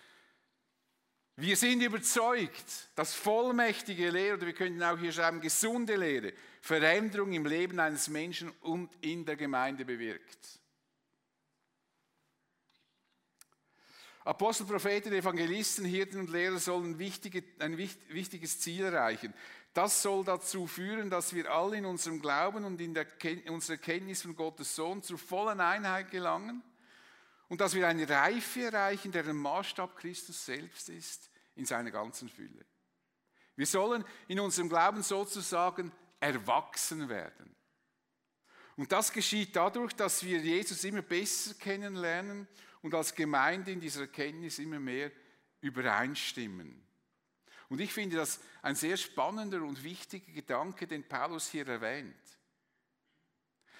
Wir 1.37 1.57
sind 1.57 1.83
überzeugt, 1.83 2.89
dass 2.97 3.15
vollmächtige 3.15 4.11
Lehre, 4.11 4.37
oder 4.39 4.47
wir 4.47 4.55
könnten 4.55 4.83
auch 4.83 4.99
hier 4.99 5.13
schreiben, 5.13 5.41
gesunde 5.41 5.95
Lehre, 5.95 6.33
Veränderung 6.61 7.33
im 7.33 7.47
Leben 7.47 7.79
eines 7.79 8.09
Menschen 8.09 8.51
und 8.63 8.91
in 9.03 9.25
der 9.25 9.37
Gemeinde 9.37 9.85
bewirkt. 9.85 10.59
Apostel, 14.25 14.67
Propheten, 14.67 15.13
Evangelisten, 15.13 15.85
Hirten 15.85 16.21
und 16.21 16.31
Lehrer 16.31 16.59
sollen 16.59 16.99
ein 17.61 17.79
wichtiges 17.79 18.61
Ziel 18.61 18.85
erreichen. 18.85 19.33
Das 19.75 20.03
soll 20.03 20.25
dazu 20.25 20.67
führen, 20.67 21.11
dass 21.11 21.35
wir 21.35 21.51
alle 21.53 21.77
in 21.77 21.85
unserem 21.85 22.21
Glauben 22.21 22.65
und 22.65 22.81
in, 22.81 22.95
der, 22.95 23.07
in 23.23 23.51
unserer 23.51 23.77
Kenntnis 23.77 24.23
von 24.23 24.35
Gottes 24.35 24.75
Sohn 24.75 25.03
zur 25.03 25.19
vollen 25.19 25.61
Einheit 25.61 26.11
gelangen 26.11 26.63
und 27.49 27.61
dass 27.61 27.75
wir 27.75 27.87
eine 27.87 28.09
Reife 28.09 28.63
erreichen, 28.63 29.13
deren 29.13 29.37
Maßstab 29.37 29.97
Christus 29.97 30.45
selbst 30.45 30.89
ist, 30.89 31.31
in 31.55 31.65
seiner 31.65 31.91
ganzen 31.91 32.29
Fülle. 32.29 32.65
Wir 33.57 33.67
sollen 33.67 34.05
in 34.29 34.41
unserem 34.41 34.69
Glauben 34.69 35.03
sozusagen 35.03 35.93
erwachsen 36.21 37.09
werden. 37.09 37.55
Und 38.77 38.93
das 38.93 39.13
geschieht 39.13 39.57
dadurch, 39.57 39.93
dass 39.95 40.23
wir 40.23 40.39
Jesus 40.39 40.85
immer 40.85 41.03
besser 41.03 41.55
kennenlernen 41.55 42.47
und 42.83 42.95
als 42.95 43.15
Gemeinde 43.15 43.73
in 43.73 43.81
dieser 43.81 44.03
Erkenntnis 44.03 44.61
immer 44.61 44.79
mehr 44.79 45.11
übereinstimmen. 45.61 46.88
Und 47.69 47.81
ich 47.81 47.93
finde 47.93 48.17
das 48.17 48.41
ein 48.63 48.75
sehr 48.75 48.97
spannender 48.97 49.63
und 49.63 49.83
wichtiger 49.85 50.33
Gedanke, 50.33 50.87
den 50.87 51.07
Paulus 51.07 51.49
hier 51.51 51.69
erwähnt. 51.69 52.17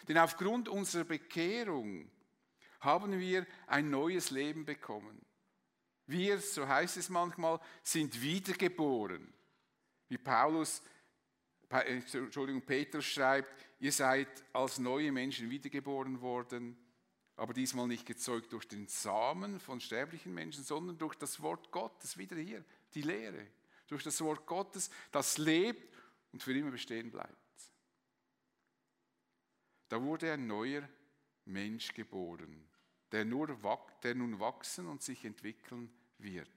Denn 0.07 0.19
aufgrund 0.19 0.69
unserer 0.69 1.05
Bekehrung 1.05 2.11
haben 2.81 3.19
wir 3.19 3.47
ein 3.67 3.91
neues 3.91 4.31
Leben 4.31 4.65
bekommen. 4.65 5.25
Wir, 6.07 6.39
so 6.41 6.67
heißt 6.67 6.97
es 6.97 7.09
manchmal, 7.09 7.61
sind 7.83 8.21
wiedergeboren. 8.23 9.33
Wie 10.09 10.17
Paulus, 10.17 10.83
äh, 11.71 12.01
Entschuldigung, 12.13 12.63
Petrus 12.63 13.05
schreibt, 13.05 13.53
ihr 13.79 13.93
seid 13.93 14.29
als 14.55 14.79
neue 14.79 15.13
Menschen 15.13 15.51
wiedergeboren 15.51 16.21
worden, 16.23 16.79
aber 17.37 17.53
diesmal 17.53 17.87
nicht 17.87 18.07
gezeugt 18.07 18.53
durch 18.53 18.67
den 18.67 18.89
Samen 18.89 19.61
von 19.61 19.81
sterblichen 19.81 20.33
Menschen, 20.33 20.65
sondern 20.65 20.97
durch 20.97 21.15
das 21.15 21.43
Wort 21.43 21.71
Gottes, 21.71 22.17
wieder 22.17 22.37
hier, 22.37 22.65
die 22.95 23.03
Lehre, 23.03 23.47
durch 23.89 24.05
das 24.05 24.21
Wort 24.21 24.47
Gottes, 24.47 24.91
das 25.11 25.39
lebt 25.39 25.97
und 26.33 26.43
für 26.43 26.57
immer 26.57 26.71
bestehen 26.71 27.11
bleibt. 27.11 27.37
Da 29.89 30.01
wurde 30.01 30.33
ein 30.33 30.47
neuer 30.47 30.89
Mensch 31.47 31.93
geboren 31.95 32.69
der, 33.13 33.25
nur, 33.25 33.57
der 34.03 34.15
nun 34.15 34.39
wachsen 34.41 34.87
und 34.87 35.03
sich 35.03 35.25
entwickeln 35.25 35.91
wird. 36.19 36.49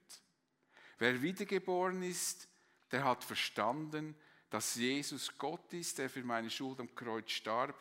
Wer 0.98 1.22
wiedergeboren 1.22 2.04
ist, 2.04 2.48
der 2.91 3.04
hat 3.04 3.24
verstanden, 3.24 4.15
dass 4.50 4.76
Jesus 4.76 5.38
Gott 5.38 5.74
ist, 5.74 5.98
der 5.98 6.10
für 6.10 6.24
meine 6.24 6.50
Schuld 6.50 6.80
am 6.80 6.94
Kreuz 6.94 7.32
starb 7.32 7.76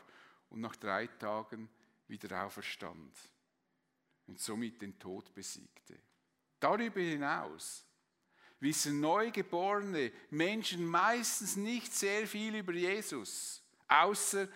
und 0.50 0.60
nach 0.60 0.76
drei 0.76 1.06
Tagen 1.06 1.68
wieder 2.06 2.44
auferstand 2.44 3.12
und 4.26 4.38
somit 4.38 4.80
den 4.80 4.98
Tod 4.98 5.34
besiegte. 5.34 5.98
Darüber 6.60 7.00
hinaus 7.00 7.84
wissen 8.60 9.00
neugeborene 9.00 10.12
Menschen 10.30 10.86
meistens 10.86 11.56
nicht 11.56 11.92
sehr 11.94 12.26
viel 12.26 12.56
über 12.56 12.72
Jesus, 12.72 13.62
außer 13.88 14.48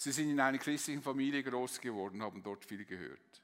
Sie 0.00 0.12
sind 0.12 0.30
in 0.30 0.38
einer 0.38 0.58
christlichen 0.58 1.02
Familie 1.02 1.42
groß 1.42 1.80
geworden, 1.80 2.22
haben 2.22 2.40
dort 2.40 2.64
viel 2.64 2.84
gehört. 2.84 3.42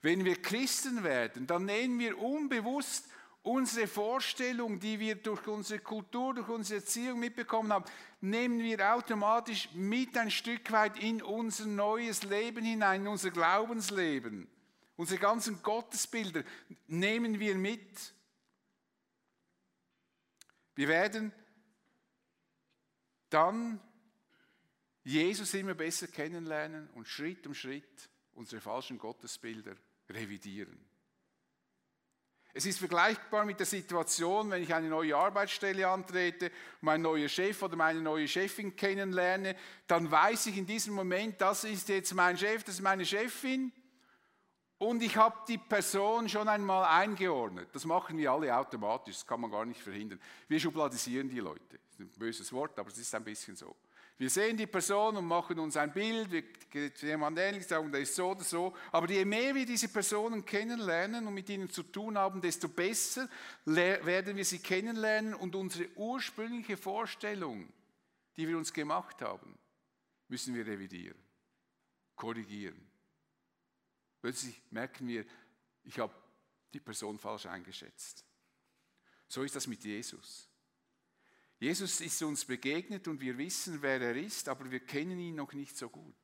Wenn 0.00 0.24
wir 0.24 0.40
Christen 0.40 1.04
werden, 1.04 1.46
dann 1.46 1.66
nehmen 1.66 1.98
wir 1.98 2.18
unbewusst 2.18 3.04
unsere 3.42 3.86
Vorstellung, 3.86 4.80
die 4.80 4.98
wir 4.98 5.16
durch 5.16 5.46
unsere 5.46 5.80
Kultur, 5.80 6.34
durch 6.34 6.48
unsere 6.48 6.80
Erziehung 6.80 7.18
mitbekommen 7.18 7.72
haben, 7.72 7.84
nehmen 8.20 8.60
wir 8.60 8.94
automatisch 8.94 9.68
mit 9.74 10.16
ein 10.16 10.30
Stück 10.30 10.70
weit 10.72 10.98
in 10.98 11.22
unser 11.22 11.66
neues 11.66 12.22
Leben 12.22 12.64
hinein, 12.64 13.02
in 13.02 13.08
unser 13.08 13.30
Glaubensleben. 13.30 14.48
Unsere 14.96 15.20
ganzen 15.20 15.62
Gottesbilder 15.62 16.42
nehmen 16.86 17.38
wir 17.38 17.54
mit. 17.54 18.14
Wir 20.78 20.86
werden 20.86 21.32
dann 23.30 23.80
Jesus 25.02 25.52
immer 25.54 25.74
besser 25.74 26.06
kennenlernen 26.06 26.88
und 26.90 27.08
Schritt 27.08 27.48
um 27.48 27.54
Schritt 27.54 28.08
unsere 28.34 28.60
falschen 28.60 28.96
Gottesbilder 28.96 29.74
revidieren. 30.08 30.78
Es 32.54 32.64
ist 32.64 32.78
vergleichbar 32.78 33.44
mit 33.44 33.58
der 33.58 33.66
Situation, 33.66 34.52
wenn 34.52 34.62
ich 34.62 34.72
eine 34.72 34.88
neue 34.88 35.16
Arbeitsstelle 35.16 35.88
antrete, 35.88 36.52
meinen 36.80 37.02
neuen 37.02 37.28
Chef 37.28 37.60
oder 37.60 37.74
meine 37.74 38.00
neue 38.00 38.28
Chefin 38.28 38.76
kennenlerne, 38.76 39.56
dann 39.88 40.08
weiß 40.08 40.46
ich 40.46 40.58
in 40.58 40.66
diesem 40.66 40.94
Moment, 40.94 41.40
das 41.40 41.64
ist 41.64 41.88
jetzt 41.88 42.14
mein 42.14 42.38
Chef, 42.38 42.62
das 42.62 42.76
ist 42.76 42.82
meine 42.82 43.04
Chefin 43.04 43.72
und 44.78 45.02
ich 45.02 45.16
habe 45.16 45.36
die 45.48 45.58
Person 45.58 46.28
schon 46.28 46.48
einmal 46.48 46.84
eingeordnet. 46.84 47.68
Das 47.72 47.84
machen 47.84 48.16
wir 48.16 48.30
alle 48.30 48.56
automatisch, 48.56 49.16
das 49.16 49.26
kann 49.26 49.40
man 49.40 49.50
gar 49.50 49.64
nicht 49.64 49.80
verhindern. 49.80 50.20
Wir 50.46 50.60
schubladisieren 50.60 51.28
die 51.28 51.40
Leute. 51.40 51.78
Das 51.90 52.00
ist 52.00 52.00
ein 52.00 52.18
böses 52.18 52.52
Wort, 52.52 52.78
aber 52.78 52.88
es 52.88 52.98
ist 52.98 53.14
ein 53.14 53.24
bisschen 53.24 53.56
so. 53.56 53.74
Wir 54.18 54.30
sehen 54.30 54.56
die 54.56 54.66
Person 54.66 55.16
und 55.16 55.26
machen 55.26 55.60
uns 55.60 55.76
ein 55.76 55.92
Bild, 55.92 56.30
wir 56.32 56.42
jemand 57.00 57.38
ähnlich 57.38 57.66
sagen, 57.66 57.92
der 57.92 58.00
ist 58.00 58.16
so 58.16 58.30
oder 58.30 58.42
so. 58.42 58.74
Aber 58.90 59.08
je 59.08 59.24
mehr 59.24 59.54
wir 59.54 59.64
diese 59.64 59.88
Personen 59.88 60.44
kennenlernen 60.44 61.24
und 61.28 61.34
mit 61.34 61.48
ihnen 61.48 61.70
zu 61.70 61.84
tun 61.84 62.18
haben, 62.18 62.40
desto 62.40 62.68
besser 62.68 63.28
werden 63.64 64.36
wir 64.36 64.44
sie 64.44 64.58
kennenlernen 64.58 65.34
und 65.34 65.54
unsere 65.54 65.88
ursprüngliche 65.94 66.76
Vorstellung, 66.76 67.72
die 68.36 68.48
wir 68.48 68.58
uns 68.58 68.72
gemacht 68.72 69.22
haben, 69.22 69.56
müssen 70.26 70.52
wir 70.52 70.66
revidieren, 70.66 71.18
korrigieren. 72.16 72.87
Plötzlich 74.20 74.60
merken 74.70 75.06
wir, 75.06 75.24
ich 75.84 75.98
habe 75.98 76.14
die 76.72 76.80
Person 76.80 77.18
falsch 77.18 77.46
eingeschätzt. 77.46 78.24
So 79.28 79.42
ist 79.42 79.56
das 79.56 79.66
mit 79.66 79.84
Jesus. 79.84 80.48
Jesus 81.60 82.00
ist 82.00 82.22
uns 82.22 82.44
begegnet 82.44 83.08
und 83.08 83.20
wir 83.20 83.36
wissen, 83.36 83.82
wer 83.82 84.00
er 84.00 84.16
ist, 84.16 84.48
aber 84.48 84.70
wir 84.70 84.80
kennen 84.80 85.18
ihn 85.18 85.34
noch 85.34 85.52
nicht 85.52 85.76
so 85.76 85.88
gut. 85.88 86.14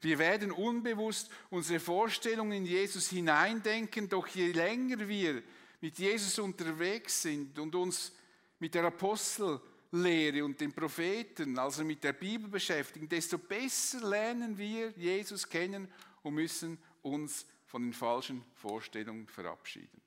Wir 0.00 0.18
werden 0.18 0.52
unbewusst 0.52 1.30
unsere 1.50 1.80
Vorstellungen 1.80 2.52
in 2.52 2.66
Jesus 2.66 3.08
hineindenken, 3.08 4.08
doch 4.08 4.26
je 4.28 4.52
länger 4.52 5.08
wir 5.08 5.42
mit 5.80 5.98
Jesus 5.98 6.38
unterwegs 6.38 7.22
sind 7.22 7.58
und 7.58 7.74
uns 7.74 8.12
mit 8.60 8.74
der 8.74 8.84
Apostellehre 8.84 10.44
und 10.44 10.60
den 10.60 10.72
Propheten, 10.72 11.58
also 11.58 11.84
mit 11.84 12.02
der 12.02 12.12
Bibel 12.12 12.48
beschäftigen, 12.48 13.08
desto 13.08 13.38
besser 13.38 14.00
lernen 14.08 14.56
wir 14.56 14.90
Jesus 14.96 15.48
kennen 15.48 15.88
und 16.28 16.34
müssen 16.34 16.78
uns 17.02 17.46
von 17.66 17.82
den 17.82 17.92
falschen 17.92 18.44
Vorstellungen 18.54 19.26
verabschieden. 19.26 20.00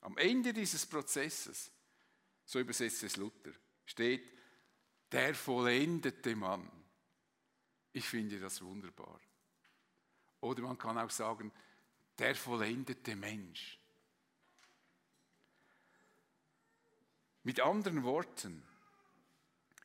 Am 0.00 0.16
Ende 0.16 0.52
dieses 0.52 0.84
Prozesses 0.86 1.70
so 2.44 2.58
übersetzt 2.60 3.02
es 3.02 3.16
Luther, 3.16 3.52
steht 3.84 4.26
der 5.12 5.34
vollendete 5.34 6.34
Mann. 6.34 6.66
Ich 7.92 8.06
finde 8.06 8.40
das 8.40 8.62
wunderbar. 8.62 9.20
Oder 10.40 10.62
man 10.62 10.78
kann 10.78 10.96
auch 10.96 11.10
sagen, 11.10 11.52
der 12.18 12.34
vollendete 12.34 13.16
Mensch. 13.16 13.78
Mit 17.42 17.60
anderen 17.60 18.02
Worten, 18.02 18.62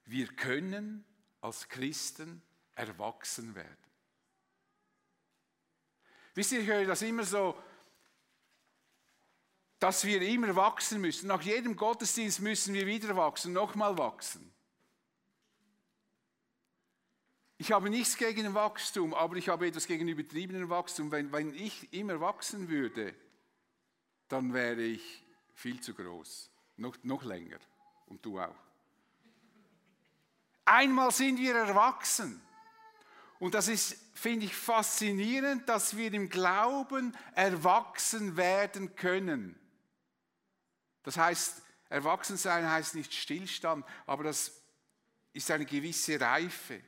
wir 0.06 0.28
können 0.28 1.04
als 1.42 1.68
Christen 1.68 2.42
erwachsen 2.76 3.56
werden. 3.56 3.93
Wisst 6.36 6.52
ihr, 6.52 6.62
ich 6.62 6.67
höre 6.67 6.86
das 6.86 7.02
immer 7.02 7.24
so, 7.24 7.58
dass 9.80 10.06
wir 10.06 10.22
immer 10.22 10.56
wachsen 10.56 11.02
müssen. 11.02 11.28
Nach 11.28 11.41
jedem 11.41 11.76
Gottesdienst 11.76 12.39
müssen 12.39 12.74
wir 12.74 12.88
wieder 12.88 13.15
wachsen, 13.15 13.54
nochmal 13.54 13.98
wachsen. 13.98 14.54
Ich 17.58 17.72
habe 17.72 17.89
nichts 17.89 18.17
gegen 18.17 18.54
Wachstum, 18.54 19.13
aber 19.13 19.36
ich 19.36 19.50
habe 19.50 19.67
etwas 19.67 19.88
gegen 19.88 20.08
übertriebenen 20.08 20.69
Wachstum. 20.69 21.12
Wenn, 21.12 21.32
wenn 21.32 21.54
ich 21.54 21.93
immer 21.93 22.19
wachsen 22.19 22.67
würde, 22.67 23.13
dann 24.28 24.54
wäre 24.54 24.82
ich 24.82 25.24
viel 25.54 25.80
zu 25.80 25.93
groß, 25.93 26.50
noch, 26.78 26.96
noch 27.04 27.24
länger 27.24 27.60
Und 28.08 28.26
du 28.26 28.39
auch. 28.39 28.56
Einmal 30.65 31.12
sind 31.12 31.39
wir 31.39 31.56
erwachsen. 31.56 32.41
Und 33.44 33.56
das 33.56 33.68
ist, 33.68 33.98
finde 34.14 34.46
ich, 34.46 34.56
faszinierend, 34.56 35.68
dass 35.68 35.98
wir 35.98 36.14
im 36.14 36.30
Glauben 36.30 37.14
erwachsen 37.36 38.38
werden 38.38 38.96
können. 38.96 39.60
Das 41.04 41.18
heißt, 41.18 41.62
erwachsen 41.90 42.38
sein 42.38 42.72
heißt 42.72 42.96
nicht 42.96 43.14
Stillstand, 43.14 43.86
aber 44.06 44.24
das 44.24 44.62
ist 45.34 45.52
eine 45.52 45.66
gewisse 45.66 46.22
Reife. 46.22 46.80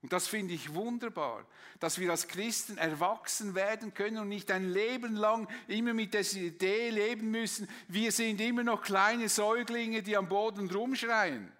Und 0.00 0.12
das 0.12 0.28
finde 0.28 0.54
ich 0.54 0.72
wunderbar, 0.72 1.44
dass 1.80 1.98
wir 1.98 2.12
als 2.12 2.28
Christen 2.28 2.78
erwachsen 2.78 3.56
werden 3.56 3.92
können 3.92 4.18
und 4.18 4.28
nicht 4.28 4.52
ein 4.52 4.70
Leben 4.70 5.16
lang 5.16 5.48
immer 5.66 5.92
mit 5.92 6.14
dieser 6.14 6.38
Idee 6.38 6.90
leben 6.90 7.32
müssen, 7.32 7.68
wir 7.88 8.12
sind 8.12 8.40
immer 8.40 8.62
noch 8.62 8.82
kleine 8.82 9.28
Säuglinge, 9.28 10.04
die 10.04 10.16
am 10.16 10.28
Boden 10.28 10.70
rumschreien 10.70 11.50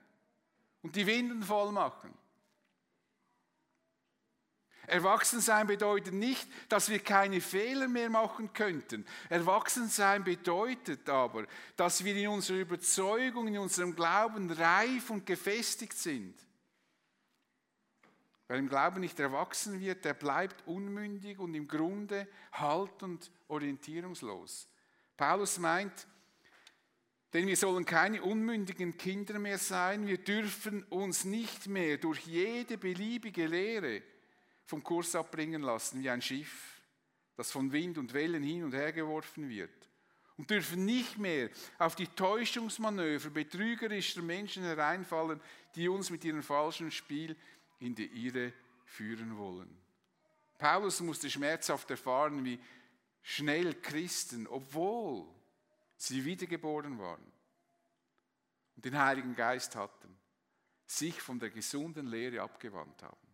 und 0.82 0.94
die 0.94 1.08
Winden 1.08 1.42
voll 1.42 1.72
machen. 1.72 2.14
Erwachsensein 4.90 5.66
bedeutet 5.66 6.12
nicht, 6.12 6.48
dass 6.68 6.88
wir 6.88 6.98
keine 6.98 7.40
Fehler 7.40 7.88
mehr 7.88 8.10
machen 8.10 8.52
könnten. 8.52 9.06
Erwachsensein 9.28 10.24
bedeutet 10.24 11.08
aber, 11.08 11.46
dass 11.76 12.04
wir 12.04 12.14
in 12.16 12.28
unserer 12.28 12.58
Überzeugung, 12.58 13.48
in 13.48 13.58
unserem 13.58 13.94
Glauben 13.94 14.50
reif 14.50 15.10
und 15.10 15.24
gefestigt 15.24 15.96
sind. 15.96 16.34
Wer 18.48 18.58
im 18.58 18.68
Glauben 18.68 19.00
nicht 19.00 19.20
erwachsen 19.20 19.78
wird, 19.78 20.04
der 20.04 20.14
bleibt 20.14 20.66
unmündig 20.66 21.38
und 21.38 21.54
im 21.54 21.68
Grunde 21.68 22.26
halt- 22.50 23.02
und 23.04 23.30
orientierungslos. 23.46 24.68
Paulus 25.16 25.58
meint, 25.58 26.08
denn 27.32 27.46
wir 27.46 27.56
sollen 27.56 27.84
keine 27.84 28.22
unmündigen 28.22 28.96
Kinder 28.96 29.38
mehr 29.38 29.58
sein, 29.58 30.06
wir 30.08 30.18
dürfen 30.18 30.82
uns 30.84 31.24
nicht 31.24 31.68
mehr 31.68 31.98
durch 31.98 32.26
jede 32.26 32.76
beliebige 32.76 33.46
Lehre 33.46 34.02
vom 34.70 34.84
Kurs 34.84 35.16
abbringen 35.16 35.62
lassen, 35.62 36.00
wie 36.00 36.08
ein 36.08 36.22
Schiff, 36.22 36.80
das 37.34 37.50
von 37.50 37.72
Wind 37.72 37.98
und 37.98 38.14
Wellen 38.14 38.44
hin 38.44 38.62
und 38.62 38.72
her 38.72 38.92
geworfen 38.92 39.48
wird. 39.48 39.88
Und 40.36 40.48
dürfen 40.48 40.84
nicht 40.84 41.18
mehr 41.18 41.50
auf 41.78 41.96
die 41.96 42.06
Täuschungsmanöver 42.06 43.30
betrügerischer 43.30 44.22
Menschen 44.22 44.62
hereinfallen, 44.62 45.40
die 45.74 45.88
uns 45.88 46.08
mit 46.08 46.24
ihrem 46.24 46.44
falschen 46.44 46.92
Spiel 46.92 47.36
in 47.80 47.96
die 47.96 48.06
Irre 48.26 48.52
führen 48.84 49.36
wollen. 49.36 49.76
Paulus 50.56 51.00
musste 51.00 51.28
schmerzhaft 51.28 51.90
erfahren, 51.90 52.44
wie 52.44 52.60
schnell 53.22 53.74
Christen, 53.74 54.46
obwohl 54.46 55.26
sie 55.96 56.24
wiedergeboren 56.24 56.96
waren 56.98 57.32
und 58.76 58.84
den 58.84 58.96
Heiligen 58.96 59.34
Geist 59.34 59.74
hatten, 59.74 60.16
sich 60.86 61.20
von 61.20 61.40
der 61.40 61.50
gesunden 61.50 62.06
Lehre 62.06 62.40
abgewandt 62.40 63.02
haben. 63.02 63.29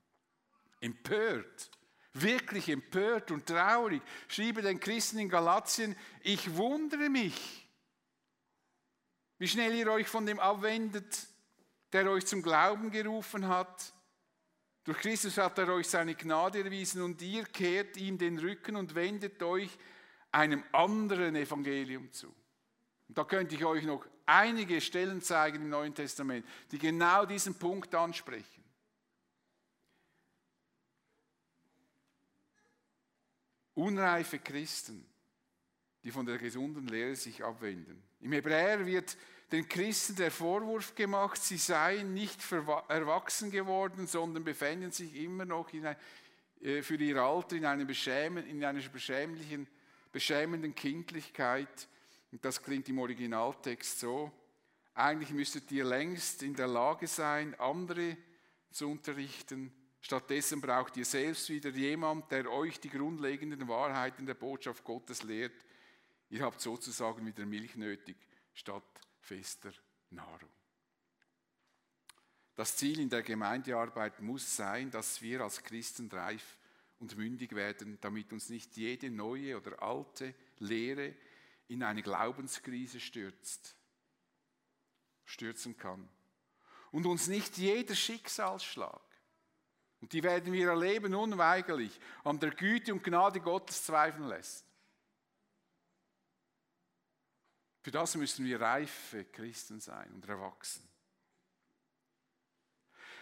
Empört, 0.86 1.70
wirklich 2.12 2.68
empört 2.68 3.30
und 3.30 3.46
traurig 3.46 4.02
schrieb 4.28 4.56
er 4.56 4.62
den 4.62 4.80
Christen 4.80 5.18
in 5.18 5.28
Galatien, 5.28 5.96
ich 6.22 6.56
wundere 6.56 7.08
mich, 7.08 7.68
wie 9.38 9.48
schnell 9.48 9.74
ihr 9.74 9.90
euch 9.90 10.06
von 10.06 10.24
dem 10.24 10.38
abwendet, 10.38 11.26
der 11.92 12.10
euch 12.10 12.26
zum 12.26 12.42
Glauben 12.42 12.90
gerufen 12.90 13.48
hat 13.48 13.92
durch 14.86 14.98
Christus 14.98 15.36
hat 15.36 15.58
er 15.58 15.68
euch 15.68 15.88
seine 15.88 16.14
Gnade 16.14 16.62
erwiesen 16.62 17.02
und 17.02 17.20
ihr 17.20 17.44
kehrt 17.44 17.96
ihm 17.96 18.18
den 18.18 18.38
Rücken 18.38 18.76
und 18.76 18.94
wendet 18.94 19.42
euch 19.42 19.68
einem 20.30 20.62
anderen 20.70 21.34
Evangelium 21.34 22.12
zu. 22.12 22.28
Und 23.08 23.18
da 23.18 23.24
könnte 23.24 23.56
ich 23.56 23.64
euch 23.64 23.82
noch 23.82 24.06
einige 24.26 24.80
Stellen 24.80 25.20
zeigen 25.22 25.62
im 25.62 25.70
Neuen 25.70 25.92
Testament, 25.92 26.46
die 26.70 26.78
genau 26.78 27.26
diesen 27.26 27.56
Punkt 27.56 27.92
ansprechen. 27.96 28.62
Unreife 33.76 34.38
Christen, 34.38 35.06
die 36.02 36.10
von 36.10 36.24
der 36.24 36.38
gesunden 36.38 36.88
Lehre 36.88 37.14
sich 37.14 37.44
abwenden. 37.44 38.02
Im 38.20 38.32
Hebräer 38.32 38.86
wird 38.86 39.16
den 39.52 39.68
Christen 39.68 40.16
der 40.16 40.30
Vorwurf 40.30 40.94
gemacht, 40.94 41.40
sie 41.42 41.58
seien 41.58 42.14
nicht 42.14 42.40
erwachsen 42.50 43.50
geworden, 43.50 44.06
sondern 44.06 44.44
befänden 44.44 44.92
sich 44.92 45.14
immer 45.16 45.44
noch 45.44 45.72
ein, 45.72 45.94
äh, 46.62 46.82
für 46.82 46.96
ihr 46.96 47.16
Alter 47.18 47.56
in 47.56 47.66
einer, 47.66 47.84
beschämen, 47.84 48.46
in 48.46 48.64
einer 48.64 48.80
beschämlichen, 48.88 49.68
beschämenden 50.10 50.74
Kindlichkeit. 50.74 51.88
Und 52.32 52.44
das 52.44 52.62
klingt 52.62 52.88
im 52.88 52.98
Originaltext 52.98 54.00
so. 54.00 54.32
Eigentlich 54.94 55.30
müsstet 55.30 55.70
ihr 55.70 55.84
längst 55.84 56.42
in 56.42 56.54
der 56.54 56.66
Lage 56.66 57.06
sein, 57.06 57.54
andere 57.60 58.16
zu 58.70 58.88
unterrichten. 58.88 59.70
Stattdessen 60.06 60.60
braucht 60.60 60.96
ihr 60.96 61.04
selbst 61.04 61.48
wieder 61.48 61.70
jemand, 61.70 62.30
der 62.30 62.48
euch 62.48 62.78
die 62.78 62.90
grundlegenden 62.90 63.66
Wahrheiten 63.66 64.24
der 64.24 64.34
Botschaft 64.34 64.84
Gottes 64.84 65.24
lehrt. 65.24 65.66
Ihr 66.28 66.42
habt 66.42 66.60
sozusagen 66.60 67.26
wieder 67.26 67.44
Milch 67.44 67.74
nötig 67.74 68.16
statt 68.54 68.84
fester 69.18 69.72
Nahrung. 70.10 70.48
Das 72.54 72.76
Ziel 72.76 73.00
in 73.00 73.10
der 73.10 73.24
Gemeindearbeit 73.24 74.22
muss 74.22 74.54
sein, 74.54 74.92
dass 74.92 75.22
wir 75.22 75.40
als 75.40 75.64
Christen 75.64 76.08
reif 76.08 76.56
und 77.00 77.16
mündig 77.16 77.56
werden, 77.56 77.98
damit 78.00 78.32
uns 78.32 78.48
nicht 78.48 78.76
jede 78.76 79.10
neue 79.10 79.56
oder 79.56 79.82
alte 79.82 80.36
Lehre 80.60 81.16
in 81.66 81.82
eine 81.82 82.04
Glaubenskrise 82.04 83.00
stürzt, 83.00 83.74
stürzen 85.24 85.76
kann. 85.76 86.08
Und 86.92 87.06
uns 87.06 87.26
nicht 87.26 87.58
jeder 87.58 87.96
Schicksalsschlag, 87.96 89.02
und 90.00 90.12
die 90.12 90.22
werden 90.22 90.52
wir 90.52 90.68
erleben 90.68 91.14
unweigerlich, 91.14 91.98
an 92.24 92.38
der 92.38 92.50
Güte 92.50 92.92
und 92.92 93.02
Gnade 93.02 93.40
Gottes 93.40 93.84
zweifeln 93.84 94.28
lässt. 94.28 94.64
Für 97.82 97.90
das 97.90 98.14
müssen 98.16 98.44
wir 98.44 98.60
reife 98.60 99.24
Christen 99.26 99.80
sein 99.80 100.10
und 100.12 100.28
erwachsen. 100.28 100.86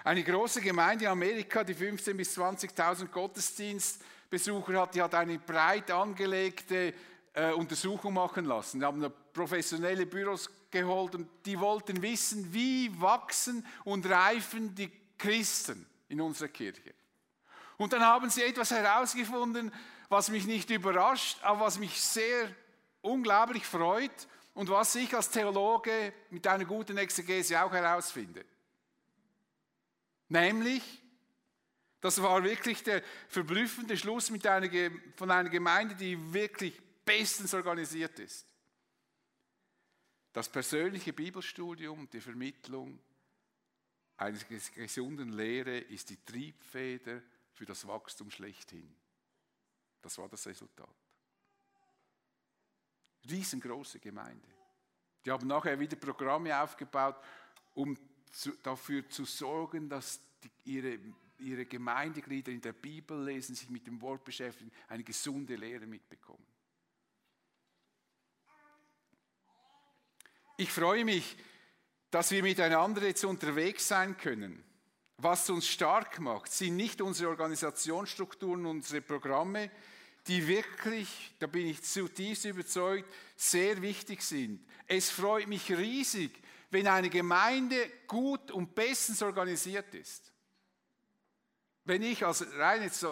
Eine 0.03 0.23
große 0.23 0.61
Gemeinde 0.61 1.05
in 1.05 1.11
Amerika, 1.11 1.65
die 1.65 1.75
15.000 1.75 2.15
bis 2.15 2.39
20.000 2.39 3.07
Gottesdienstbesucher 3.09 4.81
hat, 4.81 4.95
die 4.95 5.03
hat 5.03 5.15
eine 5.15 5.39
breit 5.39 5.91
angelegte 5.91 6.93
äh, 7.33 7.53
Untersuchung 7.53 8.15
machen 8.15 8.45
lassen. 8.45 8.81
Die 8.81 8.87
haben 8.87 9.13
professionelle 9.33 10.07
Büros 10.07 10.51
geholt 10.71 11.15
und 11.15 11.29
die 11.47 11.59
wollten 11.59 12.03
wissen, 12.03 12.53
wie 12.53 12.91
wachsen 13.01 13.67
und 13.85 14.07
reifen 14.07 14.75
die 14.75 14.91
Christen 15.17 15.87
in 16.15 16.21
unserer 16.21 16.49
Kirche. 16.49 16.95
Und 17.77 17.93
dann 17.93 18.03
haben 18.03 18.31
sie 18.31 18.43
etwas 18.43 18.71
herausgefunden, 18.71 19.73
was 20.09 20.31
mich 20.31 20.47
nicht 20.47 20.71
überrascht, 20.71 21.39
aber 21.43 21.61
was 21.61 21.79
mich 21.79 22.01
sehr 22.01 22.55
unglaublich 23.03 23.67
freut 23.67 24.29
und 24.55 24.71
was 24.71 24.95
ich 24.95 25.15
als 25.15 25.31
Theologe 25.31 26.13
mit 26.31 26.47
einer 26.47 26.65
guten 26.65 26.97
Exegese 26.97 27.63
auch 27.63 27.73
herausfinde. 27.73 28.45
Nämlich, 30.29 31.03
das 32.01 32.23
war 32.23 32.45
wirklich 32.45 32.83
der 32.85 33.03
verblüffende 33.29 33.97
Schluss 33.97 34.31
einer, 34.47 34.71
von 35.17 35.31
einer 35.31 35.51
Gemeinde, 35.51 35.97
die 35.97 36.33
wirklich 36.33 36.81
bestens 37.05 37.53
organisiert 37.55 38.21
ist. 38.21 38.47
Das 40.33 40.49
persönliche 40.49 41.13
Bibelstudium 41.13 42.09
die 42.11 42.21
Vermittlung 42.21 43.01
einer 44.17 44.39
gesunden 44.39 45.31
Lehre 45.31 45.79
ist 45.79 46.11
die 46.11 46.25
Triebfeder 46.25 47.23
für 47.53 47.65
das 47.65 47.87
Wachstum 47.87 48.31
schlechthin. 48.31 48.95
Das 50.01 50.19
war 50.19 50.29
das 50.29 50.47
Resultat. 50.47 50.95
Riesengroße 53.29 53.99
Gemeinde. 53.99 54.49
Die 55.25 55.31
haben 55.31 55.47
nachher 55.47 55.79
wieder 55.81 55.97
Programme 55.97 56.61
aufgebaut, 56.61 57.17
um 57.73 57.97
zu, 58.31 58.53
dafür 58.63 59.09
zu 59.09 59.25
sorgen, 59.25 59.89
dass 59.89 60.21
die, 60.43 60.51
ihre, 60.65 60.99
ihre 61.39 61.65
Gemeindeglieder 61.65 62.53
in 62.53 62.61
der 62.61 62.75
Bibel 62.75 63.25
lesen, 63.25 63.55
sich 63.55 63.71
mit 63.71 63.87
dem 63.87 64.01
Wort 64.03 64.25
beschäftigen, 64.25 64.71
eine 64.89 65.03
gesunde 65.03 65.57
Lehre 65.57 65.87
mitbekommen. 65.87 66.47
Ich 70.57 70.71
freue 70.71 71.05
mich, 71.05 71.37
dass 72.15 72.31
wir 72.31 72.45
miteinander 72.45 73.03
jetzt 73.03 73.25
unterwegs 73.25 73.89
sein 73.89 74.17
können. 74.17 74.63
Was 75.17 75.51
uns 75.51 75.67
stark 75.67 76.21
macht, 76.21 76.53
sind 76.53 76.77
nicht 76.77 77.01
unsere 77.01 77.29
Organisationsstrukturen, 77.31 78.67
unsere 78.67 79.01
Programme, 79.03 79.69
die 80.29 80.47
wirklich, 80.47 81.35
da 81.41 81.49
bin 81.49 81.67
ich 81.67 81.83
zutiefst 81.83 82.45
überzeugt, 82.45 83.13
sehr 83.35 83.83
wichtig 83.83 84.23
sind. 84.23 84.65
Es 84.87 85.11
freut 85.11 85.49
mich 85.49 85.69
riesig, 85.77 86.31
wenn 86.71 86.87
eine 86.87 87.11
Gemeinde 87.11 87.91
gut 88.07 88.53
und 88.53 88.77
bestens 88.77 89.21
organisiert 89.21 89.93
ist. 89.97 90.33
Wenn 91.85 92.03
ich 92.05 92.25
als 92.25 92.47
rein 92.59 92.85
jetzt 92.85 93.05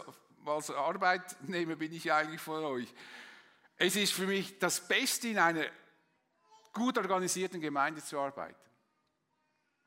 als 0.44 0.70
Arbeitnehmer 0.70 1.74
bin 1.74 1.92
ich 1.92 2.12
eigentlich 2.12 2.40
von 2.40 2.62
euch. 2.62 2.94
Es 3.78 3.96
ist 3.96 4.12
für 4.12 4.28
mich 4.28 4.60
das 4.60 4.86
Beste 4.86 5.26
in 5.26 5.38
einer 5.38 5.66
gut 6.72 6.98
organisierten 6.98 7.60
Gemeinde 7.60 8.00
zu 8.00 8.20
arbeiten. 8.20 8.62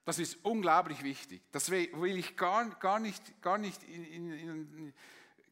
Das 0.06 0.20
ist 0.20 0.38
unglaublich 0.44 1.04
wichtig. 1.04 1.42
Das 1.52 1.72
will 1.72 2.18
ich 2.18 2.38
gar, 2.38 2.70
gar, 2.76 3.00
nicht, 3.00 3.42
gar, 3.42 3.58
nicht 3.58 3.82
in, 3.84 4.06
in, 4.06 4.32
in, 4.32 4.94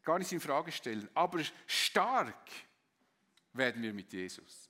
gar 0.04 0.20
nicht 0.20 0.32
in 0.32 0.40
Frage 0.40 0.72
stellen. 0.72 1.10
Aber 1.16 1.40
stark 1.66 2.50
werden 3.52 3.82
wir 3.82 3.94
mit 3.94 4.14
Jesus. 4.14 4.70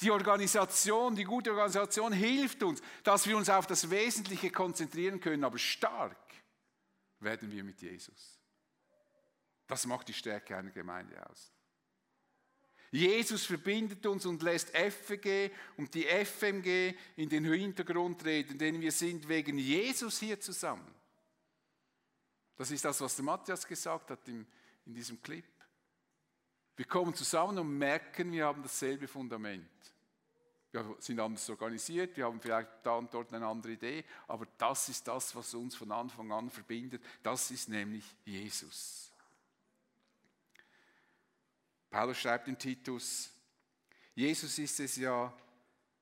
Die 0.00 0.10
Organisation, 0.10 1.14
die 1.14 1.24
gute 1.24 1.50
Organisation 1.50 2.12
hilft 2.12 2.62
uns, 2.62 2.80
dass 3.02 3.26
wir 3.26 3.36
uns 3.36 3.50
auf 3.50 3.66
das 3.66 3.90
Wesentliche 3.90 4.50
konzentrieren 4.50 5.20
können, 5.20 5.44
aber 5.44 5.58
stark 5.58 6.16
werden 7.20 7.50
wir 7.50 7.62
mit 7.62 7.80
Jesus. 7.82 8.38
Das 9.66 9.86
macht 9.86 10.08
die 10.08 10.14
Stärke 10.14 10.56
einer 10.56 10.70
Gemeinde 10.70 11.24
aus. 11.28 11.52
Jesus 12.92 13.46
verbindet 13.46 14.04
uns 14.04 14.26
und 14.26 14.42
lässt 14.42 14.68
FG 14.76 15.50
und 15.78 15.94
die 15.94 16.04
FMG 16.04 16.94
in 17.16 17.30
den 17.30 17.46
Hintergrund 17.46 18.20
treten, 18.20 18.58
denn 18.58 18.78
wir 18.82 18.92
sind 18.92 19.26
wegen 19.26 19.56
Jesus 19.56 20.20
hier 20.20 20.38
zusammen. 20.38 20.94
Das 22.54 22.70
ist 22.70 22.84
das, 22.84 23.00
was 23.00 23.16
der 23.16 23.24
Matthias 23.24 23.66
gesagt 23.66 24.10
hat 24.10 24.28
in, 24.28 24.46
diesem 24.84 25.22
Clip. 25.22 25.44
Wir 26.76 26.84
kommen 26.84 27.14
zusammen 27.14 27.58
und 27.58 27.78
merken, 27.78 28.30
wir 28.30 28.44
haben 28.44 28.62
dasselbe 28.62 29.08
Fundament. 29.08 29.70
Wir 30.70 30.96
sind 30.98 31.18
anders 31.18 31.48
organisiert, 31.48 32.14
wir 32.18 32.26
haben 32.26 32.40
vielleicht 32.42 32.68
da 32.82 32.96
und 32.96 33.12
dort 33.12 33.32
eine 33.32 33.46
andere 33.46 33.72
Idee, 33.72 34.04
aber 34.28 34.46
das 34.58 34.90
ist 34.90 35.08
das, 35.08 35.34
was 35.34 35.54
uns 35.54 35.74
von 35.74 35.90
Anfang 35.92 36.30
an 36.30 36.50
verbindet. 36.50 37.02
Das 37.22 37.50
ist 37.50 37.70
nämlich 37.70 38.04
Jesus. 38.24 39.11
Paulus 41.92 42.16
schreibt 42.16 42.48
in 42.48 42.58
Titus, 42.58 43.30
Jesus 44.14 44.58
ist 44.58 44.80
es 44.80 44.96
ja, 44.96 45.32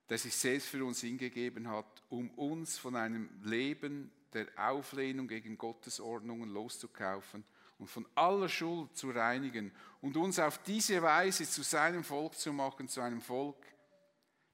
der 0.09 0.17
sich 0.17 0.33
selbst 0.33 0.69
für 0.69 0.83
uns 0.85 1.01
hingegeben 1.01 1.67
hat, 1.67 2.01
um 2.07 2.31
uns 2.31 2.77
von 2.77 2.95
einem 2.95 3.29
Leben 3.43 4.09
der 4.33 4.47
Auflehnung 4.55 5.27
gegen 5.27 5.57
Gottes 5.57 5.99
Ordnungen 5.99 6.49
loszukaufen 6.49 7.43
und 7.77 7.87
von 7.87 8.07
aller 8.15 8.47
Schuld 8.47 8.95
zu 8.95 9.11
reinigen 9.11 9.73
und 9.99 10.15
uns 10.15 10.39
auf 10.39 10.63
diese 10.63 11.01
Weise 11.01 11.43
zu 11.43 11.61
seinem 11.61 12.05
Volk 12.05 12.35
zu 12.35 12.53
machen, 12.53 12.87
zu 12.87 13.01
einem 13.01 13.19
Volk, 13.19 13.57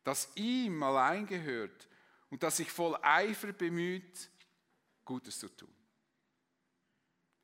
das 0.03 0.29
ihm 0.33 0.81
allein 0.81 1.27
gehört 1.27 1.87
und 2.31 2.41
das 2.41 2.57
sich 2.57 2.71
voll 2.71 2.97
Eifer 3.03 3.53
bemüht, 3.53 4.31
Gutes 5.05 5.37
zu 5.37 5.49
tun. 5.49 5.73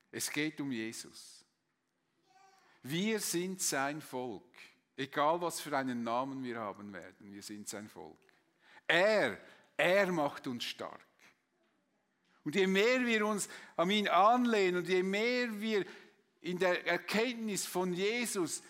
Es 0.10 0.32
geht 0.32 0.60
um 0.60 0.72
Jesus. 0.72 1.43
Wir 2.84 3.20
sind 3.20 3.62
sein 3.62 4.02
Volk. 4.02 4.44
Egal 4.96 5.42
was 5.42 5.60
für 5.60 5.76
einen 5.76 6.04
Namen 6.04 6.44
wir 6.44 6.60
haben 6.60 6.94
werden, 6.94 7.34
wir 7.34 7.42
sind 7.42 7.68
sein 7.68 7.88
Volk. 7.88 8.20
Er, 8.86 9.40
er 9.76 10.12
macht 10.12 10.46
uns 10.48 10.66
stark. 10.66 11.02
Und 12.44 12.56
je 12.56 12.68
mehr 12.68 13.06
wir 13.06 13.26
uns 13.26 13.48
an 13.78 13.90
ihn 13.90 14.08
anlehnen 14.08 14.78
und 14.78 14.90
je 14.90 15.02
mehr 15.02 15.62
wir 15.62 15.86
in 16.42 16.60
der 16.60 16.86
Erkenntnis 16.86 17.66
von 17.66 17.94
Jesus 17.94 18.62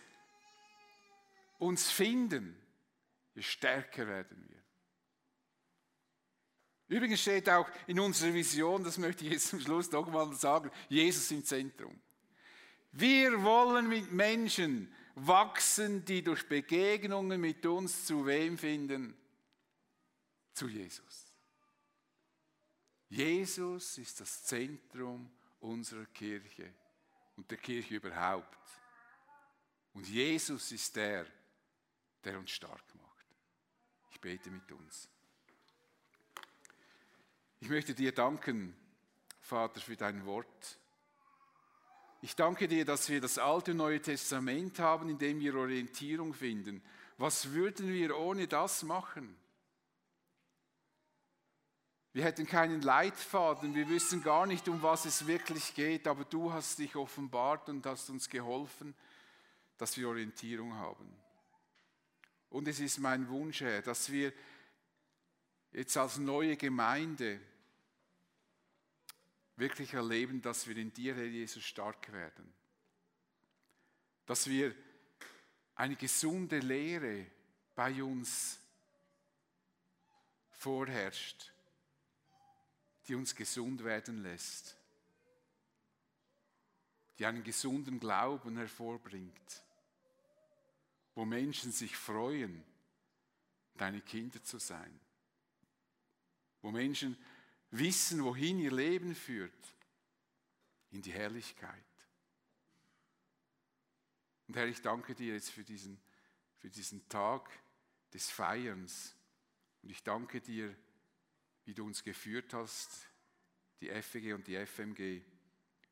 uns 1.58 1.92
finden, 1.92 2.56
je 3.34 3.42
stärker 3.42 4.08
werden 4.08 4.48
wir. 4.48 4.64
Übrigens 6.96 7.22
steht 7.22 7.50
auch 7.50 7.68
in 7.88 8.00
unserer 8.00 8.34
Vision, 8.34 8.84
das 8.84 9.00
möchte 9.00 9.26
ich 9.26 9.32
jetzt 9.32 9.48
zum 9.48 9.60
Schluss 9.60 9.92
noch 9.92 10.08
mal 10.08 10.32
sagen, 10.34 10.70
Jesus 10.88 11.32
im 11.32 11.44
Zentrum. 11.44 12.00
Wir 12.94 13.44
wollen 13.44 13.90
mit 13.90 14.12
Menschen 14.12 14.94
wachsen, 15.16 16.06
die 16.06 16.24
durch 16.24 16.48
Begegnungen 16.48 17.42
mit 17.42 17.66
uns 17.66 18.06
zu 18.06 18.26
wem 18.26 18.58
finden? 18.58 19.16
Zu 20.54 20.68
Jesus. 20.68 21.34
Jesus 23.10 23.98
ist 23.98 24.20
das 24.20 24.44
Zentrum 24.44 25.32
unserer 25.60 26.06
Kirche 26.06 26.74
und 27.36 27.50
der 27.50 27.58
Kirche 27.58 27.96
überhaupt. 27.96 28.58
Und 29.94 30.08
Jesus 30.08 30.72
ist 30.72 30.96
der, 30.96 31.26
der 32.24 32.38
uns 32.38 32.52
stark 32.52 32.84
macht. 32.96 33.28
Ich 34.12 34.22
bete 34.22 34.50
mit 34.50 34.72
uns. 34.72 35.10
Ich 37.60 37.70
möchte 37.70 37.96
dir 37.96 38.12
danken, 38.12 38.76
Vater, 39.42 39.80
für 39.80 39.96
dein 39.96 40.26
Wort. 40.26 40.80
Ich 42.24 42.38
danke 42.38 42.70
dir, 42.70 42.86
dass 42.86 43.10
wir 43.10 43.20
das 43.20 43.38
Alte 43.38 43.72
und 43.72 43.78
Neue 43.78 44.02
Testament 44.02 44.80
haben, 44.80 45.10
in 45.10 45.18
dem 45.18 45.42
wir 45.42 45.56
Orientierung 45.56 46.34
finden. 46.34 46.82
Was 47.18 47.52
würden 47.52 47.92
wir 47.92 48.18
ohne 48.18 48.48
das 48.48 48.84
machen? 48.84 49.36
Wir 52.14 52.24
hätten 52.24 52.48
keinen 52.48 52.82
Leitfaden, 52.82 53.76
wir 53.76 53.90
wissen 53.90 54.24
gar 54.24 54.46
nicht, 54.46 54.70
um 54.70 54.82
was 54.82 55.04
es 55.04 55.28
wirklich 55.28 55.76
geht, 55.76 56.08
aber 56.08 56.24
du 56.24 56.54
hast 56.54 56.80
dich 56.80 56.96
offenbart 56.96 57.68
und 57.68 57.86
hast 57.86 58.10
uns 58.10 58.30
geholfen, 58.30 58.96
dass 59.78 59.98
wir 59.98 60.08
Orientierung 60.08 60.76
haben. 60.76 61.14
Und 62.48 62.70
es 62.70 62.80
ist 62.80 63.00
mein 63.00 63.28
Wunsch, 63.28 63.60
Herr, 63.60 63.82
dass 63.82 64.10
wir 64.10 64.32
jetzt 65.74 65.98
als 65.98 66.20
neue 66.20 66.56
Gemeinde 66.56 67.42
wirklich 69.56 69.94
erleben, 69.94 70.42
dass 70.42 70.68
wir 70.68 70.78
in 70.78 70.94
dir, 70.94 71.16
Herr 71.16 71.26
Jesus, 71.26 71.64
stark 71.64 72.12
werden. 72.12 72.54
Dass 74.26 74.48
wir 74.48 74.76
eine 75.76 75.96
gesunde 75.96 76.60
Lehre 76.60 77.28
bei 77.76 78.04
uns 78.04 78.60
vorherrscht, 80.52 81.52
die 83.08 83.16
uns 83.16 83.36
gesund 83.36 83.84
werden 83.84 84.24
lässt, 84.24 84.78
die 87.18 87.26
einen 87.26 87.44
gesunden 87.44 88.00
Glauben 88.00 88.58
hervorbringt, 88.58 89.64
wo 91.16 91.26
Menschen 91.26 91.72
sich 91.72 91.96
freuen, 91.96 92.64
deine 93.76 94.02
Kinder 94.02 94.42
zu 94.44 94.58
sein, 94.58 95.00
wo 96.62 96.72
Menschen 96.72 97.18
wissen, 97.74 98.24
wohin 98.24 98.60
ihr 98.60 98.72
Leben 98.72 99.16
führt, 99.16 99.52
in 100.92 101.02
die 101.02 101.12
Herrlichkeit. 101.12 101.84
Und 104.48 104.56
Herr, 104.56 104.68
ich 104.68 104.82
danke 104.82 105.16
dir 105.16 105.34
jetzt 105.34 105.50
für 105.50 105.64
diesen, 105.64 106.00
für 106.60 106.70
diesen 106.70 107.08
Tag 107.10 107.50
des 108.14 108.30
Feierns. 108.30 109.16
Und 109.82 109.90
ich 109.90 110.04
danke 110.04 110.40
dir, 110.40 110.76
wie 111.66 111.74
du 111.74 111.86
uns 111.86 112.04
geführt 112.04 112.54
hast, 112.54 113.08
die 113.82 113.90
FEG 113.90 114.34
und 114.36 114.48
die 114.48 114.56
FMG, 114.66 115.22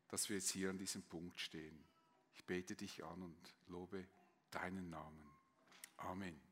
dass 0.08 0.28
wir 0.28 0.36
jetzt 0.36 0.50
hier 0.50 0.70
an 0.70 0.78
diesem 0.78 1.02
Punkt 1.02 1.40
stehen. 1.40 1.84
Ich 2.34 2.44
bete 2.44 2.76
dich 2.76 3.02
an 3.04 3.22
und 3.22 3.54
lobe 3.68 4.06
deinen 4.50 4.88
Namen. 4.90 5.30
Amen. 5.96 6.51